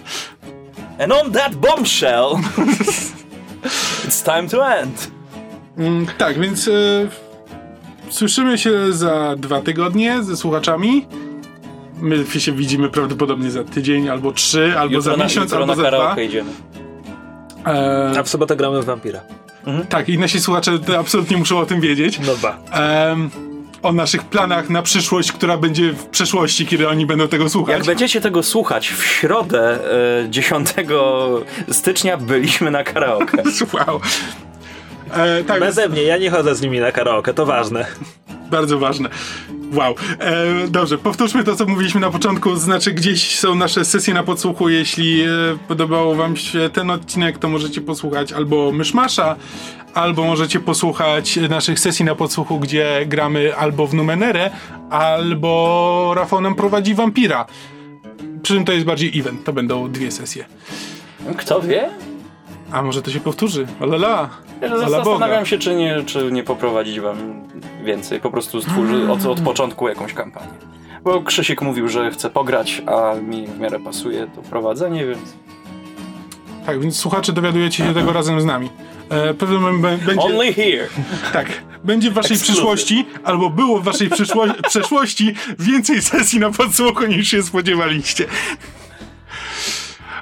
[1.02, 2.26] And on that bombshell
[4.09, 5.10] it's time to end.
[5.78, 6.72] Mm, tak, więc e,
[8.10, 11.06] słyszymy się za dwa tygodnie ze słuchaczami.
[12.00, 15.82] My się widzimy prawdopodobnie za tydzień, albo trzy, albo za na, miesiąc, jutro albo na
[15.82, 16.20] za dwa.
[16.20, 16.50] idziemy.
[17.66, 19.20] E, A w sobotę gramy w Vampira.
[19.88, 22.20] Tak, i nasi słuchacze absolutnie muszą o tym wiedzieć.
[22.26, 22.58] No ba.
[22.72, 23.30] Em,
[23.82, 27.76] o naszych planach na przyszłość, która będzie w przeszłości, kiedy oni będą tego słuchać.
[27.76, 29.78] Jak będziecie tego słuchać, w środę
[30.24, 30.68] e, 10
[31.70, 33.42] stycznia byliśmy na karaoke.
[33.72, 34.00] Wow.
[35.14, 37.86] E, tak, Beze mnie, ja nie chodzę z nimi na karaoke, to ważne.
[38.50, 39.08] Bardzo ważne.
[39.72, 39.94] Wow.
[40.18, 42.56] E, dobrze, powtórzmy to, co mówiliśmy na początku.
[42.56, 44.68] Znaczy, gdzieś są nasze sesje na podsłuchu.
[44.68, 45.26] Jeśli e,
[45.68, 49.36] podobał Wam się ten odcinek, to możecie posłuchać albo Myszmasza,
[49.94, 54.50] albo możecie posłuchać naszych sesji na podsłuchu, gdzie gramy albo w Numenerę,
[54.90, 57.46] albo Rafał nam prowadzi Wampira.
[58.42, 60.44] Przy czym to jest bardziej event, to będą dwie sesje.
[61.36, 61.90] Kto wie?
[62.72, 63.66] A może to się powtórzy?
[63.80, 64.28] Olala.
[64.60, 65.44] Ja Zastanawiam Boga.
[65.44, 67.16] się, czy nie, czy nie poprowadzić wam
[67.84, 70.52] więcej, po prostu stworzyć od, od początku jakąś kampanię.
[71.04, 75.34] Bo Krzysiek mówił, że chce pograć, a mi w miarę pasuje to prowadzenie, więc...
[76.66, 78.70] Tak, więc słuchacze dowiadujecie się tego razem z nami.
[79.10, 80.26] E, pewnym momencie będzie...
[80.26, 80.88] Only here!
[81.32, 81.46] Tak,
[81.84, 82.54] będzie w waszej Exclusive.
[82.56, 84.10] przyszłości, albo było w waszej
[84.68, 88.26] przeszłości więcej sesji na podsłuchu niż się spodziewaliście.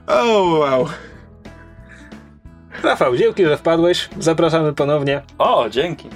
[0.06, 0.88] O, wow.
[2.82, 4.08] Rafał, dzięki, że wpadłeś.
[4.18, 5.22] Zapraszamy ponownie.
[5.38, 6.08] O, dzięki.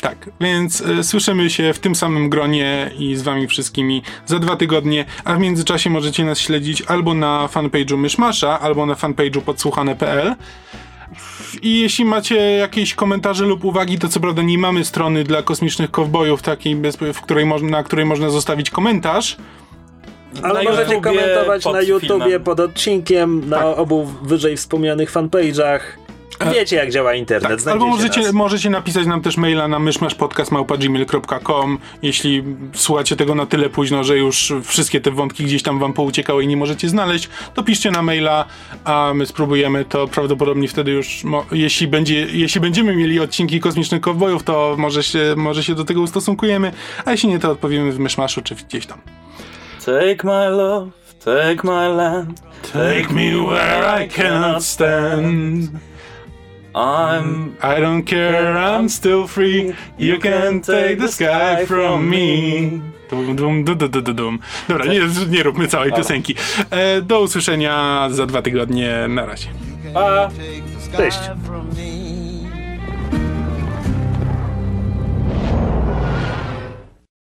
[0.00, 4.56] Tak, więc e, słyszymy się w tym samym gronie i z wami wszystkimi za dwa
[4.56, 10.34] tygodnie, a w międzyczasie możecie nas śledzić albo na fanpage'u Myszmasza, albo na fanpage'u podsłuchane.pl.
[11.62, 15.90] I jeśli macie jakieś komentarze lub uwagi, to co prawda nie mamy strony dla kosmicznych
[15.90, 19.36] kowbojów, takiej, bez, w której na której można zostawić komentarz,
[20.42, 22.42] Ale Na możecie YouTubie komentować pod na YouTubie filmem.
[22.42, 23.78] pod odcinkiem, na Tak.
[23.78, 25.80] obu wyżej wspomnianych fanpage'ach.
[26.54, 27.64] Wiecie, jak działa internet.
[27.64, 28.32] Tak, albo możecie, nas.
[28.32, 32.42] możecie napisać nam też maila na myszmaszpodcast.gmail.com jeśli
[32.74, 36.46] słuchacie tego na tyle późno, że już wszystkie te wątki gdzieś tam wam pouciekały i
[36.46, 38.44] nie możecie znaleźć, to piszcie na maila,
[38.84, 41.22] a my spróbujemy to prawdopodobnie wtedy już,
[41.52, 46.00] jeśli, będzie, jeśli będziemy mieli odcinki Kosmicznych Kowbojów, to może się, może się do tego
[46.00, 46.72] ustosunkujemy,
[47.04, 48.98] a jeśli nie, to odpowiemy w myszmaszu czy gdzieś tam.
[49.86, 50.90] Take my love,
[51.20, 55.78] take my land, Take me where I cannot stand.
[56.74, 57.56] I'm...
[57.62, 59.76] I don't care, I'm still free.
[59.96, 62.82] You can take the sky from me.
[63.08, 64.38] Dum, dum, dum, dum, dum, dum.
[64.68, 66.34] Dobra, nie, nie róbmy całej piosenki.
[66.70, 69.08] E, do usłyszenia za dwa tygodnie.
[69.08, 69.48] Na razie.
[69.94, 70.30] Pa!
[70.96, 71.18] Cześć.